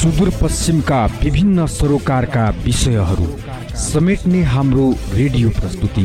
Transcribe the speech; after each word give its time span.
सुदूरपश्चिमका 0.00 1.04
विभिन्न 1.22 1.66
सरोकारका 1.66 2.48
विषयहरू 2.64 3.26
समेट्ने 3.78 4.42
हाम्रो 4.42 4.86
रेडियो 5.14 5.50
प्रस्तुति 5.50 6.04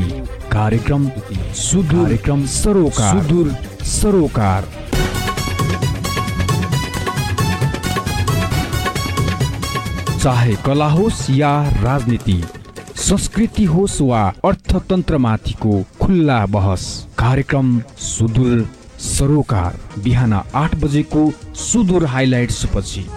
कार्यक्रम 0.51 1.07
सुदूर 1.55 2.03
कार्यक्रम 2.03 2.45
सरोकार। 2.45 3.21
सुदूर 3.21 3.51
सरोकार। 3.85 4.67
चाहे 10.23 10.55
कला 10.65 10.87
होस् 10.89 11.29
या 11.31 11.55
राजनीति 11.83 12.41
संस्कृति 13.07 13.65
होस् 13.65 14.01
वा 14.01 14.23
अर्थतन्त्रमाथिको 14.45 15.83
खुल्ला 16.01 16.45
बहस 16.45 16.87
कार्यक्रम 17.17 17.79
सुदूर 18.13 18.67
सरोकार 19.09 19.79
बिहान 20.03 20.33
आठ 20.33 20.75
बजेको 20.75 21.31
सुदूर 21.65 22.05
हाइलाइट्स 22.05 22.65
पछि 22.75 23.07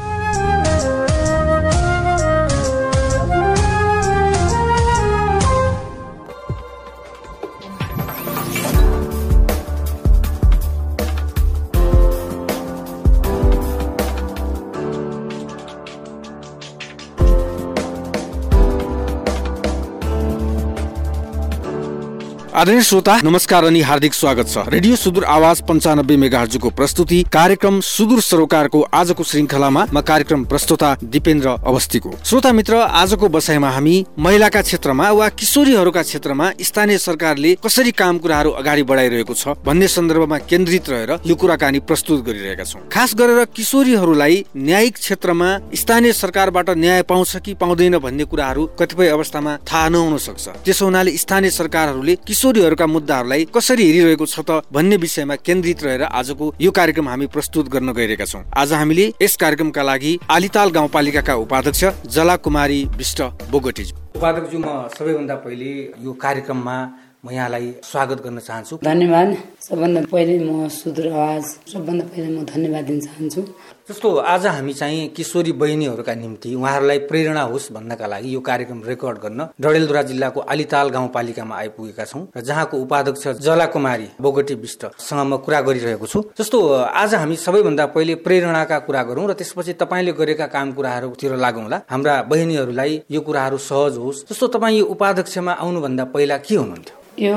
आदरणीय 22.58 22.82
श्रोता 22.82 23.17
नमस्कार 23.25 23.64
अनि 23.64 23.80
हार्दिक 23.80 24.14
स्वागत 24.14 24.48
छ। 24.48 24.58
रेडियो 24.68 24.96
सुदूर 24.96 25.25
आवाज 25.25 25.61
पञ्चानब्बे 25.62 26.17
मेगाहर्जको 26.17 26.71
प्रस्तुति 26.71 27.22
कार्यक्रम 27.32 27.79
सुदूर 27.81 28.21
सरोकारको 28.21 28.81
आजको 28.93 29.22
श्रृङ्खलामा 29.25 29.84
म 29.94 30.00
कार्यक्रम 30.03 30.44
प्रस्तुता 30.44 30.89
दिपेन्द्र 31.04 31.48
अवस्थीको। 31.62 32.11
श्रोता 32.20 32.53
मित्र 32.53 32.75
आजको 32.75 33.29
बसाइमा 33.29 33.70
हामी 33.70 33.95
महिलाका 34.19 34.62
क्षेत्रमा 34.62 35.11
वा 35.11 35.29
किशोरीहरूका 35.39 36.03
क्षेत्रमा 36.03 36.51
स्थानीय 36.61 36.98
सरकारले 36.98 37.55
कसरी 37.62 37.91
काम 37.95 38.19
कुराहरू 38.19 38.51
अगाडि 38.59 38.83
बढाइरहेको 38.91 39.34
छ 39.34 39.55
भन्ने 39.62 39.89
सन्दर्भमा 39.89 40.39
केन्द्रित 40.51 40.91
रहेर 40.91 41.12
यो 41.27 41.34
कुराकानी 41.36 41.79
प्रस्तुत 41.86 42.25
गरिरहेका 42.27 42.64
छौँ। 42.64 42.83
खास 42.91 43.14
गरेर 43.14 43.45
किशोरीहरूलाई 43.55 44.45
न्यायिक 44.56 44.95
क्षेत्रमा 44.97 45.48
स्थानीय 45.77 46.12
सरकारबाट 46.17 46.75
न्याय 46.77 47.03
पाउँछ 47.06 47.36
कि 47.39 47.55
पाउँदैन 47.55 47.98
भन्ने 48.01 48.25
कुराहरू 48.27 48.67
कतिपय 48.81 49.14
अवस्थामा 49.14 49.56
थाहा 49.62 49.89
नहुन 49.89 50.19
सक्छ। 50.19 50.48
त्यसो 50.67 50.84
हुनाले 50.84 51.17
स्थानीय 51.17 51.51
सरकारहरूले 51.53 52.19
किशोर 52.27 52.47
किशोरीहरूका 52.49 52.87
मुद्दाहरूलाई 52.89 53.45
कसरी 53.53 53.85
हेरिरहेको 53.87 54.27
छ 54.27 54.41
त 54.41 54.65
भन्ने 54.73 54.97
विषयमा 54.97 55.37
केन्द्रित 55.45 55.83
रहेर 55.85 56.03
आजको 56.11 56.45
यो 56.57 56.71
कार्यक्रम 56.73 57.09
हामी 57.09 57.27
प्रस्तुत 57.29 57.69
गर्न 57.69 57.93
गइरहेका 57.93 58.25
छौँ। 58.25 58.43
आज 58.57 58.73
हामीले 58.73 59.05
यस 59.23 59.37
कार्यक्रमका 59.37 59.83
लागि 59.83 60.13
आलिताल 60.33 60.69
गाउँपालिकाका 60.73 61.35
उपाध्यक्ष 61.45 62.09
जला 62.09 62.37
कुमारी 62.41 62.81
विष्ट 62.97 63.21
बोगटी 63.53 63.85
उपाध्यक्षज्यू 64.17 64.61
म 64.61 64.89
सबैभन्दा 64.97 65.37
पहिले 65.45 65.71
यो 66.01 66.13
कार्यक्रममा 66.17 66.77
म 67.19 67.31
यहाँलाई 67.31 67.67
स्वागत 67.85 68.19
गर्न 68.25 68.39
चाहन्छु। 68.39 68.77
धन्यवाद। 68.81 69.29
सबभन्दा 69.61 70.01
पहिले 70.09 70.39
म 70.41 70.69
सुदूर 70.71 71.07
आवाज 71.13 71.45
सबभन्दा 71.73 72.05
पहिले 72.09 72.29
म 72.31 72.45
धन्यवाद 72.47 72.85
दिन 72.87 73.01
चाहन्छु। 73.01 73.43
जस्तो 73.89 74.14
आज 74.20 74.47
हामी 74.47 74.72
चाहिँ 74.72 75.06
किशोरी 75.08 75.53
बहिनीहरूका 75.53 76.14
निम्ति 76.14 76.55
उहाँहरूलाई 76.55 76.98
प्रेरणा 77.08 77.42
होस् 77.42 77.70
भन्नका 77.72 78.06
लागि 78.06 78.34
यो 78.34 78.41
कार्यक्रम 78.41 78.83
रेकर्ड 78.84 79.19
गर्न 79.19 79.47
डडेलधुरा 79.61 80.03
जिल्लाको 80.03 80.41
आलिताल 80.45 80.89
गाउँपालिकामा 80.89 81.56
आइपुगेका 81.56 82.05
छौँ 82.05 82.27
र 82.36 82.41
जहाँको 82.41 82.77
उपाध्यक्ष 82.77 83.28
जला 83.41 83.67
कुमारी 83.72 84.08
बोगटी 84.20 84.55
विष्टसँग 84.55 85.25
म 85.25 85.36
कुरा 85.41 85.61
गरिरहेको 85.61 86.06
छु। 86.06 86.22
जस्तो 86.39 86.61
आज 86.69 87.14
हामी 87.14 87.36
सबैभन्दा 87.39 87.86
पहिले 87.97 88.14
प्रेरणाका 88.20 88.78
कुरा 88.84 89.03
गरौँ 89.08 89.27
र 89.28 89.33
त्यसपछि 89.33 89.72
तपाईँले 89.80 90.12
गरेका 90.12 90.47
काम 90.52 90.73
कुराहरूतिर 90.73 91.36
लागौँला। 91.36 91.80
हाम्रा 91.89 92.23
बहिनीहरूलाई 92.28 93.02
यो 93.11 93.20
कुराहरू 93.20 93.58
सहज 93.58 93.97
होस्। 93.97 94.25
जस्तो 94.28 94.47
तपाईँ 94.52 94.78
यो 94.78 94.84
उपाध्यक्षमा 94.84 95.52
आउनुभन्दा 95.55 96.05
पहिला 96.05 96.36
के 96.39 96.55
हुनुहुन्थ्यो? 96.57 96.96
यो 97.18 97.36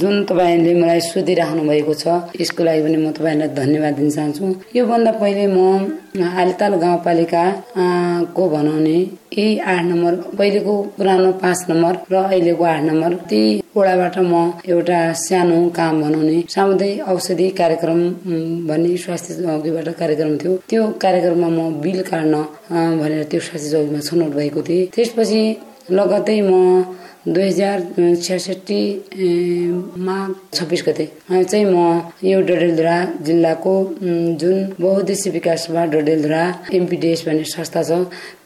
जुन 0.00 0.24
तपाईँले 0.24 0.72
मलाई 0.74 1.00
सोधिराख्नु 1.04 1.62
भएको 1.68 1.94
छ 1.94 2.32
यसको 2.40 2.64
लागि 2.64 2.82
पनि 2.82 2.96
म 2.96 3.10
तपाईँलाई 3.12 3.48
धन्यवाद 3.60 3.94
दिन 4.00 4.10
चाहन्छु। 4.10 4.44
योभन्दा 4.76 5.12
पहिले 5.20 5.46
म 5.52 5.58
आलिताल 6.40 6.74
गाउँपालिका 6.80 7.42
को 8.36 8.48
भनौँ 8.48 8.80
यही 8.80 9.58
आठ 9.60 9.82
नम्बर 9.84 10.14
पहिलेको 10.38 10.74
पुरानो 10.96 11.32
पाँच 11.42 11.60
नम्बर 11.70 11.94
र 12.12 12.16
अहिलेको 12.24 12.64
आठ 12.64 12.82
नम्बर 12.82 13.14
ती 13.30 13.42
वडाबाट 13.76 14.18
म 14.18 14.34
एउटा 14.66 15.00
सानो 15.22 15.58
काम 15.76 16.00
भनौँ 16.02 16.40
सामुदायिक 16.48 17.08
औषधि 17.08 17.48
कार्यक्रम 17.60 18.00
भन्ने 18.68 18.96
स्वास्थ्य 18.96 19.34
चौकीबाट 19.42 19.88
कार्यक्रम 20.00 20.36
थियो। 20.40 20.56
त्यो 20.68 20.82
कार्यक्रममा 21.02 21.48
म 21.48 21.70
बिल 21.84 22.02
काट्न 22.10 22.34
भनेर 23.00 23.24
त्यो 23.30 23.40
स्वास्थ्य 23.40 23.70
चौकीमा 23.72 24.00
छनौट 24.08 24.32
भएको 24.40 24.62
थिएँ। 24.68 24.86
त्यसपछि 24.94 25.42
लगतै 25.90 26.40
म 26.40 26.52
दुई 27.34 27.50
माघ 30.06 30.30
छब्बिस 30.54 30.82
गते। 30.86 31.06
चाहिँ 31.30 31.64
म 31.64 31.76
यो 32.24 32.40
डडेलधुरा 32.40 32.96
जिल्लाको 33.26 33.74
जुन 34.40 34.56
बहुद्देश्य 34.80 35.30
विकास 35.30 35.66
सभा 35.66 35.84
डडेलधुरा 35.92 36.42
एमपिडिएस 36.74 37.24
भन्ने 37.26 37.44
संस्था 37.52 37.82
छ 37.82 37.90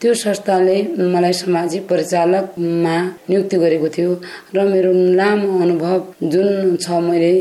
त्यो 0.01 0.13
संस्थाले 0.23 0.77
मलाई 1.13 1.33
सामाजिक 1.33 1.87
परिचालकमा 1.89 2.95
नियुक्ति 3.29 3.57
गरेको 3.63 3.89
थियो 3.95 4.11
र 4.55 4.67
मेरो 4.71 4.91
लामो 5.19 5.51
अनुभव 5.63 6.27
जुन 6.31 6.75
छ 6.75 7.03
मैले 7.07 7.33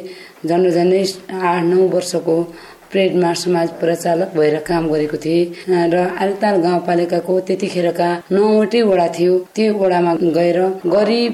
झन्डै 0.46 0.70
झन्डै 0.70 1.02
आठ 1.32 1.62
नौ 1.64 1.80
वर्षको 1.88 2.36
प्रेडमा 2.92 3.32
समाज 3.42 3.68
प्रचालक 3.80 4.36
भएर 4.36 4.56
काम 4.68 4.88
गरेको 4.92 5.16
थिएँ। 5.24 5.44
र 5.92 5.96
आलिताल 6.22 6.56
गाउँपालिकाको 6.62 7.38
त्यतिखेरका 7.46 8.08
नौवटै 8.32 8.82
वडा 8.82 9.06
थियो। 9.16 9.38
त्यो 9.54 9.72
वडामा 9.74 10.12
गएर 10.36 10.58
गरिब 10.94 11.32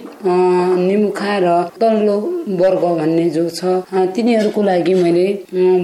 निमुखा 0.89 1.35
र 1.45 1.47
तल्लो 1.81 2.17
वर्ग 2.63 2.85
भन्ने 2.99 3.29
जो 3.31 3.49
छ 3.51 3.61
तिनीहरूको 4.15 4.63
लागि 4.63 4.95
मैले 5.03 5.27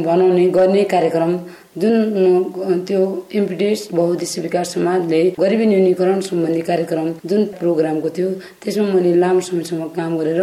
बनाउने 0.07 0.47
गर्ने 0.57 0.83
कार्यक्रम 0.95 1.33
जुन 1.77 2.85
त्यो 2.87 3.01
एमपिडिएस 3.35 3.89
बहुद्देश्य 3.93 4.41
विकास 4.43 4.73
समाजले 4.75 5.23
गरिबी 5.41 5.65
न्यूनीकरण 5.67 6.21
सम्बन्धी 6.21 6.61
कार्यक्रम 6.63 7.09
जुन 7.27 7.45
प्रोग्रामको 7.55 8.09
थियो 8.11 8.29
त्यसमा 8.63 8.85
मैले 8.89 9.15
लामो 9.17 9.41
समयसम्म 9.43 9.89
काम 9.91 10.17
गरेर 10.19 10.41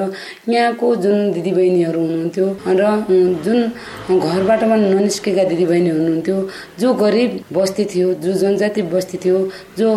यहाँको 0.50 0.96
जुन 0.98 1.32
दिदीबहिनीहरू 1.32 2.00
हुनुहुन्थ्यो 2.02 2.48
र 2.70 2.90
जुन 3.46 4.20
घरबाट 4.20 4.64
ननिस्केका 4.64 5.44
दिदीबहिनी 5.44 5.90
हुनुहुन्थ्यो 5.90 6.36
जो 6.80 6.94
गरिब 6.96 7.40
बस्ती 7.54 7.86
थियो 7.86 8.14
जो 8.20 8.34
जनजाति 8.42 8.82
बस्ती 8.92 9.18
थियो 9.24 9.40
जो 9.78 9.96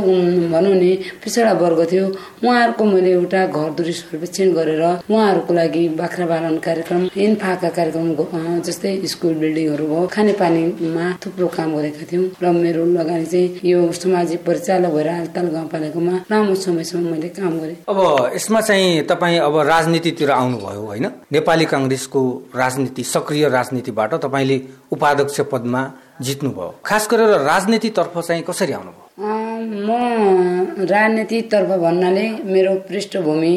भनौँ 0.55 0.75
नि 0.75 0.93
पिछडा 1.25 1.53
वर्ग 1.56 1.84
थियो 1.91 2.06
उहाँहरूको 2.44 2.84
मैले 2.84 3.12
एउटा 3.12 3.44
घर 3.49 3.71
दुरी 3.75 3.93
सर्वेक्षण 3.94 4.53
गरेर 4.53 4.83
उहाँहरूको 4.84 5.55
लागि 5.55 5.89
बाख्रा 5.99 6.27
पालन 6.27 6.56
कार्यक्रम 6.62 7.09
इन्फाका 7.19 7.69
कार्यक्रम 7.73 8.62
जस्तै 8.62 8.97
स्कुल 9.09 9.34
बिल्डिङहरू 9.37 9.87
भयो 9.87 10.06
खानेपानीमा 10.12 11.12
थुप्रो 11.25 11.49
काम 11.57 11.75
गरेका 11.77 12.05
थियौँ 12.11 12.25
र 12.43 12.53
मेरो 12.53 12.85
लगानी 12.97 13.27
चाहिँ 13.27 13.61
यो 13.65 13.79
सामाजिक 13.93 14.45
परिचालक 14.45 14.93
भएर 14.95 15.09
आलताल 15.09 15.47
गाउँपालिकामा 15.55 16.15
लामो 16.31 16.55
समयसम्म 16.55 17.05
मैले 17.12 17.29
काम 17.39 17.53
गरेँ। 17.61 17.77
अब 17.89 17.99
यसमा 18.37 18.61
चाहिँ 18.61 19.03
तपाईँ 19.11 19.39
अब 19.39 19.55
राजनीतितिर 19.69 20.31
आउनुभयो 20.31 20.83
होइन? 20.87 21.07
नेपाली 21.33 21.65
काङ्ग्रेसको 21.75 22.21
राजनीति 22.57 23.03
सक्रिय 23.05 23.49
राजनीतिबाट 23.49 24.15
तपाईँले 24.25 24.61
उपाध्यक्ष 24.93 25.41
पदमा 25.53 25.83
जित्नुभयो। 26.23 26.75
खास 26.85 27.09
गरेर 27.11 27.41
राजनीतितर्फ 27.43 28.19
चाहिँ 28.19 28.43
कसरी 28.49 28.73
आउनुभयो? 28.73 29.03
म 29.87 29.89
राजनीतितर्फ 30.91 31.71
भन्नाले 31.85 32.27
मेरो 32.45 32.75
पृष्ठभूमि 32.89 33.55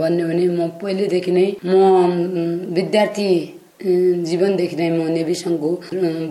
भन्यो 0.00 0.26
भने 0.28 0.46
म 0.48 0.68
पहिलेदेखि 0.80 1.32
नै 1.32 1.46
म 1.64 2.74
विद्यार्थी 2.74 3.30
जीवनदेखि 4.28 4.76
नै 4.76 4.88
म 4.90 5.08
नेभी 5.12 5.34
सङ्घको 5.34 5.70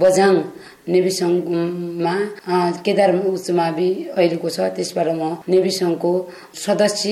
बझाङ 0.02 0.34
नेभी 0.88 1.12
सङ्घमा 1.12 2.16
केदार 2.86 3.16
उच्च 3.16 3.50
मावि 3.58 3.90
अहिलेको 4.18 4.50
छ। 4.50 4.60
त्यसबाट 4.76 5.08
म 5.20 5.22
नेभी 5.50 5.72
सङ्घको 5.80 6.12
सदस्य 6.66 7.12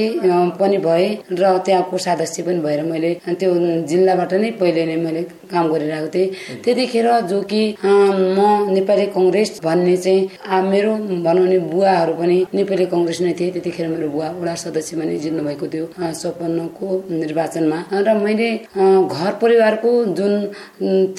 पनि 0.59 0.77
भए 0.85 1.07
र 1.31 1.57
त्यहाँको 1.65 1.97
सदस्य 2.07 2.44
पनि 2.44 2.59
भएर 2.65 2.81
मैले 2.91 3.12
त्यो 3.39 3.51
जिल्लाबाट 3.91 4.33
नै 4.33 4.51
पहिले 4.59 4.85
नै 4.85 4.95
मैले 5.06 5.21
काम 5.53 5.65
गरिरहेको 5.74 6.09
थिएँ। 6.15 6.27
त्यतिखेर 6.63 7.07
जो 7.31 7.42
कि 7.51 7.62
म 7.83 8.39
नेपाली 8.75 9.06
कङ्ग्रेस 9.18 9.59
भन्ने 9.63 9.95
चाहिँ 9.98 10.62
मेरो 10.71 10.92
भनौँ 11.25 11.48
बुवाहरू 11.71 12.13
पनि 12.19 12.38
नेपाली 12.53 12.86
कङ्ग्रेस 12.94 13.21
नै 13.21 13.33
थिए। 13.39 13.50
त्यतिखेर 13.56 13.88
मेरो 13.94 14.07
बुवा 14.15 14.27
वडा 14.42 14.56
सदस्य 14.63 14.98
पनि 15.00 15.18
जित्नु 15.24 15.44
भएको 15.44 15.68
थियो 15.74 15.86
चौपन्नको 16.21 16.88
निर्वाचनमा। 17.21 17.80
र 17.92 18.13
मैले 18.24 18.50
घर 19.15 19.31
परिवारको 19.42 19.92
जुन 20.18 20.33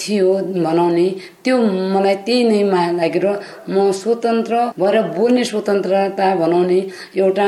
थियो 0.01 0.29
भनौँ 0.65 0.91
त्यो 1.45 1.57
मलाई 1.95 2.17
त्यही 2.27 2.43
नै 2.49 2.63
माया 2.73 2.91
लागेर 3.01 3.27
म 3.69 3.91
स्वतन्त्र 4.01 4.55
भएर 4.79 4.97
बोल्ने 5.17 5.45
स्वतन्त्रता 5.45 6.27
बनाउने 6.43 6.79
एउटा 7.19 7.47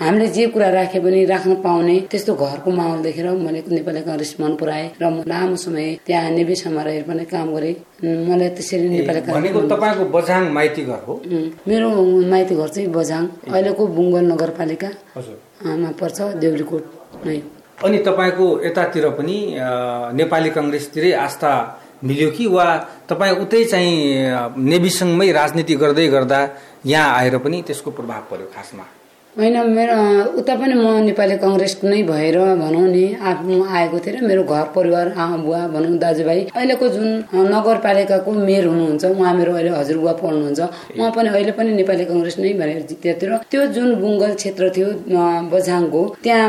हामीले 0.00 0.26
जे 0.36 0.46
कुरा 0.54 0.68
राखे 0.76 0.98
पनि 1.04 1.24
राख्न 1.32 1.54
पाउने 1.64 1.96
त्यस्तो 2.10 2.34
घरको 2.34 2.70
माहौल 2.70 3.00
देखेर 3.02 3.26
मैले 3.44 3.60
नेपाली 3.76 4.00
कङ्ग्रेस 4.08 4.34
मन 4.40 4.52
पराएँ 4.60 4.88
र 5.00 5.04
म 5.08 5.24
लामो 5.26 5.56
समय 5.64 5.88
त्यहाँ 6.12 6.30
नेविसम्म 6.30 6.78
रहेर 6.84 7.02
पनि 7.08 7.24
काम 7.24 7.48
गरेँ। 7.56 7.74
मलाई 8.04 8.48
त्यसरी 8.52 8.88
नेपाली 9.00 9.20
तपाईँको 9.72 10.04
बझाङ 10.12 10.42
माइती 10.52 10.82
घर 10.84 11.00
हो? 11.08 11.14
मेरो 11.64 11.88
माइती 12.28 12.54
घर 12.54 12.68
चाहिँ 12.68 12.88
बझाङ। 12.92 13.22
अहिलेको 13.48 13.82
बुङ्गल 13.96 14.24
नगरपालिका 14.32 14.90
मा 15.64 15.90
पर्छ 15.96 16.18
देउलीकोट 16.36 16.84
नै। 17.26 17.38
अनि 17.80 17.98
तपाईँको 18.04 18.46
यतातिर 18.68 19.04
पनि 19.16 19.36
नेपाली 20.20 20.50
कङ्ग्रेसतिरै 20.52 21.12
आस्था 21.16 21.52
मिल्यो 22.04 22.28
कि? 22.36 22.44
वा 22.46 22.66
तपाईँ 23.08 23.34
उतै 23.42 23.64
चाहिँ 23.72 23.96
नेविसँगमै 24.68 25.28
राजनीति 25.32 25.74
गर्दै 25.80 26.06
गर्दा 26.12 26.40
यहाँ 26.92 27.08
आएर 27.18 27.34
पनि 27.40 27.62
त्यसको 27.66 27.90
प्रभाव 27.96 28.22
पर्यो 28.30 28.46
खासमा? 28.52 28.84
होइन 29.38 29.56
मेरो 29.66 29.94
उता 30.38 30.54
पनि 30.60 30.74
म 30.76 31.08
नेपाली 31.08 31.36
कङ्ग्रेसको 31.40 31.88
नै 31.88 32.00
भएर 32.04 32.36
भनौँ 32.60 32.88
नि 32.88 33.04
आफ्नो 33.24 33.54
आएको 33.64 33.98
थिएँ 34.04 34.14
र 34.14 34.20
मेरो 34.28 34.42
घर 34.44 34.64
परिवार 34.74 35.08
आमा 35.16 35.36
बुवा 35.44 35.60
भनौँ 35.72 35.96
दाजुभाइ। 36.02 36.40
अहिलेको 36.52 36.88
जुन 36.94 37.08
नगरपालिकाको 37.48 38.30
मेयर 38.32 38.66
हुनुहुन्छ 38.66 39.04
उहाँ 39.04 39.32
मेरो 39.34 39.52
अहिले 39.56 39.70
हजुरबुवा 39.72 40.12
पढ्नुहुन्छ। 40.20 40.60
उहाँ 40.98 41.10
पनि 41.16 41.28
अहिले 41.32 41.52
पनि 41.56 41.70
नेपाली 41.80 42.04
कङ्ग्रेस 42.12 42.36
नै 42.44 42.52
भनेर 42.60 42.82
जितेको 42.90 43.20
थियो 43.20 43.38
त्यो 43.52 43.62
जुन 43.72 43.88
बुङ्गल 44.02 44.32
क्षेत्र 44.36 44.68
थियो 44.76 44.88
बझाङको 45.52 46.02
त्यहाँ 46.24 46.48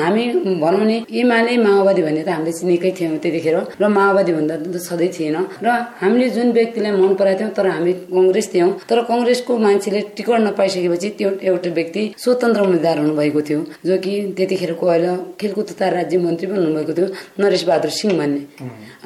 हामी 0.00 0.24
भनौँ 0.64 0.84
नि 0.88 0.96
एमाले 1.12 1.56
माओवादी 1.66 2.02
भन्ने 2.02 2.22
त 2.24 2.28
हामीले 2.32 2.52
चिनेकै 2.60 2.92
थियौँ 2.96 3.18
त्यतिखेर 3.20 3.56
र 3.76 3.84
माओवादी 3.98 4.32
भन्दा 4.32 4.54
त 4.56 4.76
सधैँ 4.88 5.10
थिएन। 5.12 5.36
र 5.60 5.68
हामीले 6.00 6.28
जुन 6.32 6.48
व्यक्तिलाई 6.56 6.92
मन 6.96 7.12
पराएको 7.20 7.38
थियौँ 7.40 7.52
तर 7.60 7.66
हामी 7.76 7.92
कङ्ग्रेस 8.08 8.46
थियौँ। 8.54 8.72
तर 8.88 8.98
कङ्ग्रेसको 9.12 9.52
मान्छेले 9.68 10.00
टिकट 10.16 10.40
नपाइसकेपछि 10.48 11.08
त्यो 11.20 11.30
एउटा 11.52 11.70
व्यक्ति 11.80 12.02
स्वतन्त्र 12.22 12.60
उम्मेद्वार 12.62 12.98
हुनुभएको 12.98 13.40
थियो 13.42 13.60
जो 13.86 13.96
कि 13.98 14.12
त्यतिखेरको 14.36 14.86
अहिले 14.86 15.12
खेलकुद 15.40 15.66
तथा 15.70 15.88
राज्य 15.98 16.18
मन्त्री 16.18 16.46
पनि 16.46 16.58
हुनुभएको 16.58 16.92
थियो 16.94 17.08
नरेश 17.40 17.62
बहादुर 17.66 17.90
सिंह 17.90 18.12
भन्ने। 18.18 18.42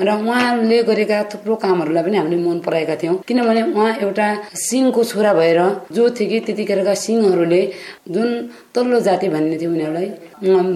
र 0.04 0.08
उहाँले 0.12 0.82
गरेका 0.84 1.22
थुप्रो 1.32 1.54
कामहरूलाई 1.56 2.02
पनि 2.04 2.16
हामीले 2.16 2.36
मन 2.44 2.58
पराएका 2.66 2.96
थियौँ। 3.00 3.16
किनभने 3.28 3.62
उहाँ 3.72 3.92
एउटा 4.04 4.28
सिंहको 4.68 5.04
छोरा 5.04 5.32
भएर 5.34 5.60
जो 5.96 6.02
थियो 6.12 6.28
कि 6.28 6.40
त्यतिखेरका 6.46 6.94
सिंहहरूले 6.94 7.62
जुन 8.12 8.28
तल्लो 8.74 9.00
जाति 9.00 9.28
भन्ने 9.32 9.56
थियो 9.58 9.70
उनीहरूलाई 9.70 10.08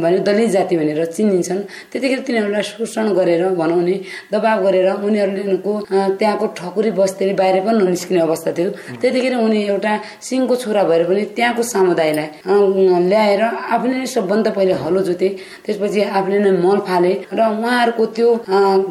भने 0.00 0.18
दलित 0.24 0.50
जाति 0.50 0.76
भनेर 0.76 1.04
चिनिन्छन् 1.12 1.60
त्यतिखेर 1.92 2.20
तिनीहरूलाई 2.24 2.62
शोषण 2.62 3.12
गरेर 3.14 3.42
भनाउने 3.60 3.96
दबाव 4.32 4.58
गरेर 4.64 4.88
उनीहरूले 5.04 5.42
उनको 5.50 5.72
त्यहाँको 6.16 6.46
ठकुरी 6.56 6.90
बस्दै 6.96 7.32
बाहिर 7.36 7.60
पनि 7.66 7.78
ननिस्किने 7.84 8.20
अवस्था 8.20 8.50
थियो। 8.56 8.70
त्यतिखेर 9.00 9.34
उनी 9.36 9.60
एउटा 9.68 9.92
सिंहको 10.24 10.56
छोरा 10.56 10.82
भएर 10.88 11.04
पनि 11.04 11.22
त्यहाँको 11.36 11.62
समुदायलाई 11.74 12.28
ल्याएर 12.46 13.42
आफूले 13.42 13.94
नै 13.94 14.06
सबभन्दा 14.06 14.50
पहिले 14.50 14.74
हलो 14.82 15.00
जोते। 15.02 15.28
त्यसपछि 15.66 16.00
आफूले 16.18 16.38
नै 16.38 16.52
मल 16.64 16.78
फाले 16.88 17.12
र 17.32 17.40
उहाँहरूको 17.50 18.04
त्यो 18.16 18.28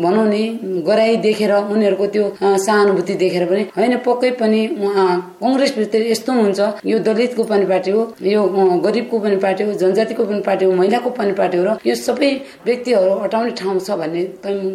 भनौँ 0.04 0.28
नि 0.28 0.44
गराई 0.88 1.16
देखेर 1.26 1.52
उनीहरूको 1.74 2.06
त्यो 2.14 2.26
सहानुभूति 2.40 3.14
देखेर 3.24 3.46
पनि 3.50 3.64
होइन 3.78 3.98
पक्कै 4.06 4.32
पनि 4.42 4.62
कङ्ग्रेसभित्र 5.44 6.02
यस्तो 6.12 6.32
हुन्छ 6.34 6.60
यो 6.86 6.98
दलितको 7.08 7.44
पनि 7.44 7.66
पार्टी 7.66 7.92
हो 7.92 8.02
यो 8.24 8.42
गरिबको 8.86 9.20
पनि 9.20 9.38
पार्टी 9.46 9.64
हो 9.64 9.74
जनजातिको 9.82 10.24
पनि 10.26 10.42
पार्टी 10.48 10.66
हो 10.66 10.72
महिलाको 10.74 11.10
पनि 11.20 11.34
पार्टी 11.40 11.58
हो 11.58 11.64
र 11.66 11.78
यो 11.86 11.96
सबै 11.98 12.32
व्यक्तिहरू 12.66 13.14
हटाउने 13.24 13.52
ठाउँ 13.60 13.80
छ 13.80 13.98
भन्ने 14.00 14.24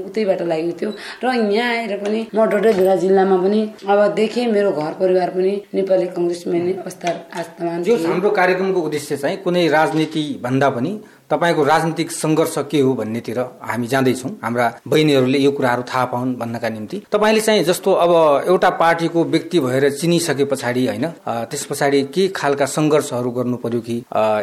उतैबाट 0.09 0.43
लागेको 0.43 0.75
थियो। 0.79 0.91
र 1.25 1.27
यहाँ 1.53 1.71
आएर 1.75 1.97
पनि 2.05 2.21
म 2.35 2.45
डडेलधुरा 2.53 2.95
जिल्लामा 3.05 3.37
पनि 3.45 3.61
अब 3.89 4.01
देखेँ 4.15 4.47
मेरो 4.53 4.71
घर 4.73 4.93
परिवार 5.01 5.31
पनि 5.37 5.53
नेपाली 5.75 6.07
कङ्ग्रेसमा 6.17 6.59
नै 6.65 6.73
अवस्था 6.83 7.09
आस्थामान 7.41 7.79
हाम्रो 8.07 8.31
कार्यक्रमको 8.55 8.81
उद्देश्य 8.81 9.17
चाहिँ 9.17 9.37
कुनै 9.43 9.67
राजनीति 9.69 10.23
भन्दा 10.43 10.69
पनि 10.71 10.91
तपाईँको 11.31 11.63
राजनीतिक 11.65 12.11
सङ्घर्ष 12.13 12.55
के 12.71 12.81
हो 12.81 12.93
भन्नेतिर 12.95 13.39
हामी 13.67 13.87
जाँदैछौँ। 13.87 14.31
हाम्रा 14.43 14.67
बहिनीहरूले 14.87 15.39
यो 15.39 15.51
कुराहरू 15.51 15.83
थाहा 15.83 16.05
पाउन् 16.13 16.35
भन्नका 16.39 16.69
निम्ति। 16.69 16.97
तपाईँले 17.11 17.41
चाहिँ 17.41 17.65
जस्तो 17.65 17.91
अब 18.05 18.13
एउटा 18.47 18.71
पार्टीको 18.79 19.25
व्यक्ति 19.25 19.61
भएर 19.61 19.91
चिनिसके 19.91 20.45
पछाडि 20.45 20.87
होइन 20.87 21.07
त्यस 21.51 21.65
पछाडि 21.67 22.03
के 22.15 22.29
खालका 22.31 22.67
सङ्घर्षहरू 22.67 23.31
गर्नु 23.31 23.57
पर्यो 23.65 23.81
कि 23.81 23.97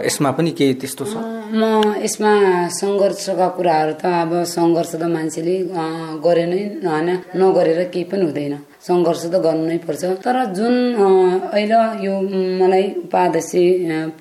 यसमा 0.05 0.31
पनि 0.35 0.51
केही 0.51 0.73
त्यस्तो 0.81 1.05
छ? 1.05 1.15
म 1.55 1.95
यसमा 2.03 2.31
सङ्घर्षका 2.81 3.47
कुराहरू 3.55 3.93
त 3.95 4.05
अब 4.23 4.31
सङ्घर्ष 4.51 4.91
त 4.95 5.03
मान्छेले 5.15 5.55
गरे 6.25 6.45
नै 6.51 6.61
नगरेर 7.39 7.79
केही 7.93 8.03
पनि 8.11 8.23
हुँदैन। 8.25 8.57
सङ्घर्ष 8.87 9.23
त 9.23 9.35
गर्नु 9.45 9.65
नै 9.69 9.77
पर्छ। 9.87 10.03
तर 10.25 10.37
जुन 10.57 10.75
अहिले 11.53 11.79
यो 12.05 12.13
मलाई 12.61 12.85
उपाध्यक्ष 13.05 13.51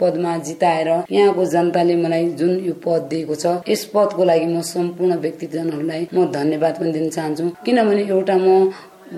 पदमा 0.00 0.32
जिताएर 0.46 0.88
यहाँको 1.16 1.44
जनताले 1.54 1.96
मलाई 2.04 2.24
जुन 2.40 2.52
यो 2.68 2.74
पद 2.84 3.02
दिएको 3.10 3.34
छ 3.42 3.46
यस 3.68 3.84
पदको 3.94 4.22
लागि 4.30 4.46
म 4.46 4.60
सम्पूर्ण 4.74 5.12
व्यक्तिजनहरूलाई 5.24 6.02
म 6.14 6.26
धन्यवाद 6.38 6.74
पनि 6.80 6.92
दिन 6.92 7.08
चाहन्छु। 7.16 7.44
किनभने 7.64 8.02
एउटा 8.14 8.36
म 8.36 8.48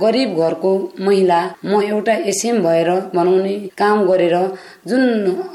गरिब 0.01 0.37
घरको 0.39 0.73
महिला 1.01 1.41
म 1.65 1.81
एउटा 1.83 2.13
एसएम 2.31 2.63
भएर 2.63 2.91
बनाउने 3.15 3.55
काम 3.79 4.05
गरेर 4.07 4.37
जुन 4.89 5.03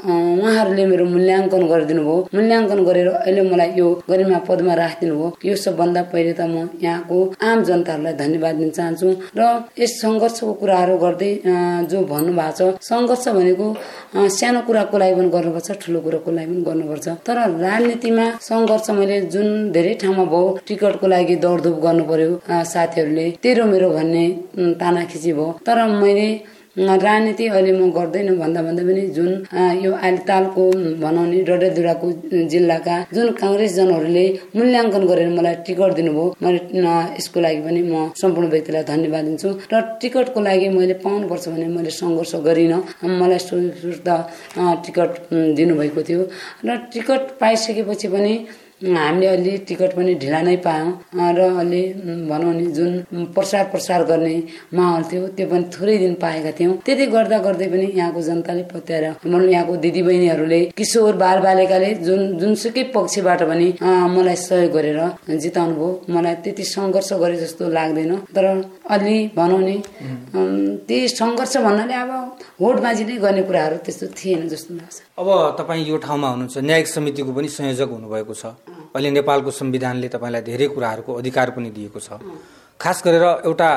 उहाँहरूले 0.08 0.84
मेरो 0.86 1.04
मूल्याङ्कन 1.04 1.66
गरिदिनु 1.68 2.02
भयो 2.02 2.16
मूल्याङ्कन 2.34 2.84
गरेर 2.84 3.08
अहिले 3.08 3.42
मलाई 3.50 3.70
यो 3.78 3.88
गरिमा 4.10 4.38
पदमा 4.48 4.74
राखिदिनु 4.74 5.14
भयो 5.16 5.28
यो 5.48 5.56
सबभन्दा 5.64 6.02
पहिले 6.12 6.32
त 6.32 6.40
म 6.46 6.68
यहाँको 6.82 7.18
आम 7.48 7.62
जनताहरूलाई 7.68 8.14
धन्यवाद 8.22 8.54
दिन 8.60 8.70
चाहन्छु 8.78 9.08
र 9.38 9.42
यस 9.80 9.92
सङ्घर्षको 10.02 10.52
कुराहरू 10.60 10.96
गर्दै 11.04 11.32
जो 11.90 11.98
भन्नुभएको 12.12 12.70
छ 12.78 12.88
सङ्घर्ष 12.90 13.28
भनेको 13.38 13.66
सानो 14.38 14.60
कुराको 14.68 14.98
लागि 14.98 15.14
पनि 15.18 15.30
गर्नुपर्छ 15.36 15.68
ठुलो 15.82 16.00
कुराको 16.06 16.30
लागि 16.38 16.52
पनि 16.52 16.62
गर्नुपर्छ। 16.68 17.06
तर 17.26 17.38
राजनीतिमा 17.66 18.26
सङ्घर्ष 18.48 18.90
मैले 18.98 19.20
जुन 19.34 19.48
धेरै 19.72 19.94
ठाउँमा 20.02 20.24
भयो 20.32 20.46
टिकटको 20.68 21.06
लागि 21.14 21.36
दौडधुप 21.44 21.76
गर्नु 21.84 22.04
पर्यो 22.10 22.30
साथीहरूले 22.72 23.26
तेरो 23.42 23.64
मेरो 23.72 23.88
भन्ने 23.90 24.24
तानाखिची 24.80 25.32
भयो। 25.32 25.48
तर 25.66 25.78
मैले 26.02 26.28
राजनीति 26.78 27.46
अहिले 27.48 27.72
म 27.74 27.90
गर्दैन 27.90 28.28
भन्दा 28.38 28.60
भन्दा 28.62 28.82
पनि 28.86 29.02
जुन 29.16 29.30
यो 29.82 29.92
अहिले 29.92 30.22
तालको 30.28 30.62
भनौँ 31.02 31.26
नि 31.26 31.38
जिल्लाका 32.52 32.96
जुन 33.14 33.26
काङ्ग्रेसजनहरूले 33.40 34.24
मूल्याङ्कन 34.56 35.02
गरेर 35.10 35.28
मलाई 35.38 35.54
टिकट 35.66 35.90
दिनुभयो 35.98 36.26
मैले 36.42 36.60
यसको 37.18 37.40
लागि 37.40 37.60
पनि 37.66 37.82
म 37.82 37.94
सम्पूर्ण 38.20 38.48
व्यक्तिलाई 38.54 38.84
धन्यवाद 38.92 39.24
दिन्छु। 39.24 39.48
र 39.72 39.74
टिकटको 40.00 40.38
लागि 40.40 40.68
मैले 40.78 40.94
पाउनुपर्छ 41.02 41.44
भने 41.48 41.66
मैले 41.76 41.90
सङ्घर्ष 41.98 42.32
गरिनँ। 42.46 42.80
मलाई 43.02 43.40
सुर्ता 43.48 44.16
टिकट 44.86 45.10
दिनुभएको 45.58 46.00
थियो। 46.08 46.22
र 46.62 46.76
टिकट 46.94 47.22
पाइसकेपछि 47.42 48.08
पनि 48.14 48.34
हामीले 48.78 49.26
अलि 49.26 49.56
टिकट 49.68 49.90
पनि 49.96 50.14
ढिला 50.22 50.40
नै 50.42 50.56
पायौँ। 50.62 50.90
र 51.36 51.40
अलि 51.62 51.82
भनौँ 52.30 52.54
नि 52.54 52.66
जुन 52.76 53.24
प्रसार 53.34 53.64
प्रसार 53.74 54.04
गर्ने 54.10 54.36
माहौल 54.74 55.02
थियो 55.10 55.26
त्यो 55.36 55.46
पनि 55.50 55.64
थोरै 55.74 55.96
दिन 55.98 56.14
पाएका 56.22 56.50
थियौँ। 56.58 56.76
त्यति 56.86 57.06
गर्दा 57.10 57.38
गर्दै 57.46 57.66
पनि 57.68 57.86
यहाँको 57.98 58.20
जनताले 58.22 58.62
पत्याएर 58.70 59.04
भनौँ 59.24 59.48
यहाँको 59.50 59.76
दिदी 59.82 60.02
बहिनीहरूले 60.02 60.60
किशोर 60.78 61.16
बाल 61.18 61.38
बालिकाले 61.46 61.90
जुन 62.06 62.20
जुनसुकै 62.38 62.82
पक्षबाट 62.94 63.42
पनि 63.50 63.68
मलाई 64.14 64.36
सहयोग 64.46 64.72
गरेर 64.72 65.00
जिताउनु 65.26 65.74
भयो। 65.74 65.90
मलाई 66.14 66.34
त्यति 66.44 66.64
सङ्घर्ष 66.64 67.12
गरे 67.22 67.36
जस्तो 67.42 67.68
लाग्दैन। 67.68 68.14
तर 68.34 68.44
अलि 68.94 69.16
भनौँ 69.36 69.60
नि 69.60 69.76
त्यही 70.88 71.08
सङ्घर्ष 71.18 71.56
भन्नाले 71.66 71.94
अब 71.94 72.10
होटबाजी 72.62 73.04
नै 73.04 73.16
गर्ने 73.26 73.42
कुराहरू 73.42 73.76
त्यस्तो 73.84 74.06
थिएन 74.18 74.48
जस्तो 74.48 74.74
लाग्छ। 74.74 74.96
अब 75.18 75.28
तपाईँ 75.58 75.82
यो 75.88 75.96
ठाउँमा 76.06 76.28
हुनुहुन्छ। 76.28 76.56
न्यायिक 76.68 76.86
समितिको 76.86 77.30
पनि 77.32 77.48
संयोजक 77.48 77.88
हुनुभएको 77.90 78.34
छ। 78.34 78.44
अहिले 78.94 79.10
नेपालको 79.10 79.50
संविधानले 79.50 80.08
तपाईँलाई 80.08 80.42
धेरै 80.42 80.66
कुराहरूको 80.68 81.12
अधिकार 81.14 81.50
पनि 81.50 81.70
दिएको 81.70 82.00
छ। 82.00 82.08
खास 82.80 83.02
गरेर 83.04 83.24
एउटा 83.44 83.70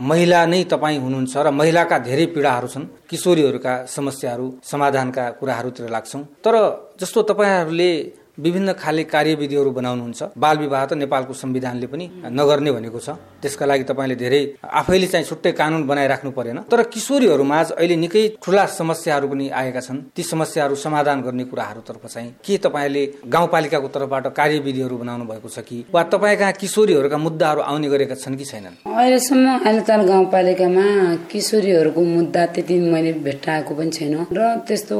महिला 0.00 0.40
नै 0.46 0.64
तपाईँ 0.64 0.98
हुनुहुन्छ 0.98 1.34
र 1.36 1.50
महिलाका 1.50 1.98
धेरै 1.98 2.26
पीडाहरू 2.34 2.68
छन् 2.68 2.90
किशोरीहरूका 3.10 3.74
समस्याहरू 3.86 4.46
समाधानका 4.62 5.24
कुराहरूतिर 5.38 5.90
लाग्छौँ। 5.90 6.22
तर 6.44 6.54
जस्तो 7.00 7.22
तपाईँहरूले 7.22 7.90
विभिन्न 8.38 8.72
खाले 8.72 9.04
कार्यविधिहरू 9.04 9.70
बनाउनुहुन्छ। 9.70 10.22
बाल 10.38 10.56
विवाह 10.58 10.84
त 10.86 10.92
नेपालको 10.94 11.32
संविधानले 11.34 11.86
पनि 11.86 12.04
नगर्ने 12.34 12.70
भनेको 12.72 12.98
छ। 12.98 13.10
त्यसका 13.42 13.66
लागि 13.66 13.84
तपाईँले 13.84 14.16
धेरै 14.16 14.40
आफैले 14.64 15.06
चाहिँ 15.06 15.26
छुट्टै 15.26 15.52
कानुन 15.52 15.86
बनाइराख्नु 15.86 16.30
परेन। 16.30 16.58
तर 16.66 16.82
किशोरीहरूमा 16.90 17.58
अहिले 17.78 17.96
निकै 17.96 18.22
ठुला 18.42 18.64
समस्याहरू 18.74 19.28
पनि 19.28 19.48
आएका 19.50 19.80
छन्। 19.80 19.98
ती 20.16 20.22
समस्याहरू 20.24 20.74
समाधान 20.74 21.22
गर्ने 21.22 21.44
कुराहरूतर्फ 21.44 22.06
चाहिँ 22.06 22.30
के 22.42 22.56
तपाईँले 22.58 23.02
गाउँपालिकाको 23.28 23.88
तर्फबाट 23.88 24.26
कार्यविधिहरू 24.34 24.96
बनाउनु 24.98 25.24
भएको 25.24 25.48
छ 25.48 25.58
कि? 25.62 25.84
वा 25.94 26.02
तपाईँ 26.10 26.36
कहाँ 26.36 26.52
किशोरीहरूका 26.58 27.18
मुद्दाहरू 27.18 27.60
आउने 27.62 27.88
गरेका 27.88 28.14
छन् 28.14 28.36
कि 28.36 28.44
छैनन्? 28.44 28.74
अहिलेसम्म 28.82 29.46
आइलेताल 29.62 30.02
गाउँपालिकामा 30.10 30.86
किशोरीहरूको 31.30 32.00
मुद्दा 32.02 32.42
त्यति 32.54 32.74
मैले 32.90 33.12
भेट्टाएको 33.22 33.74
पनि 33.74 33.90
छैन। 33.90 34.26
र 34.32 34.40
त्यस्तो 34.66 34.96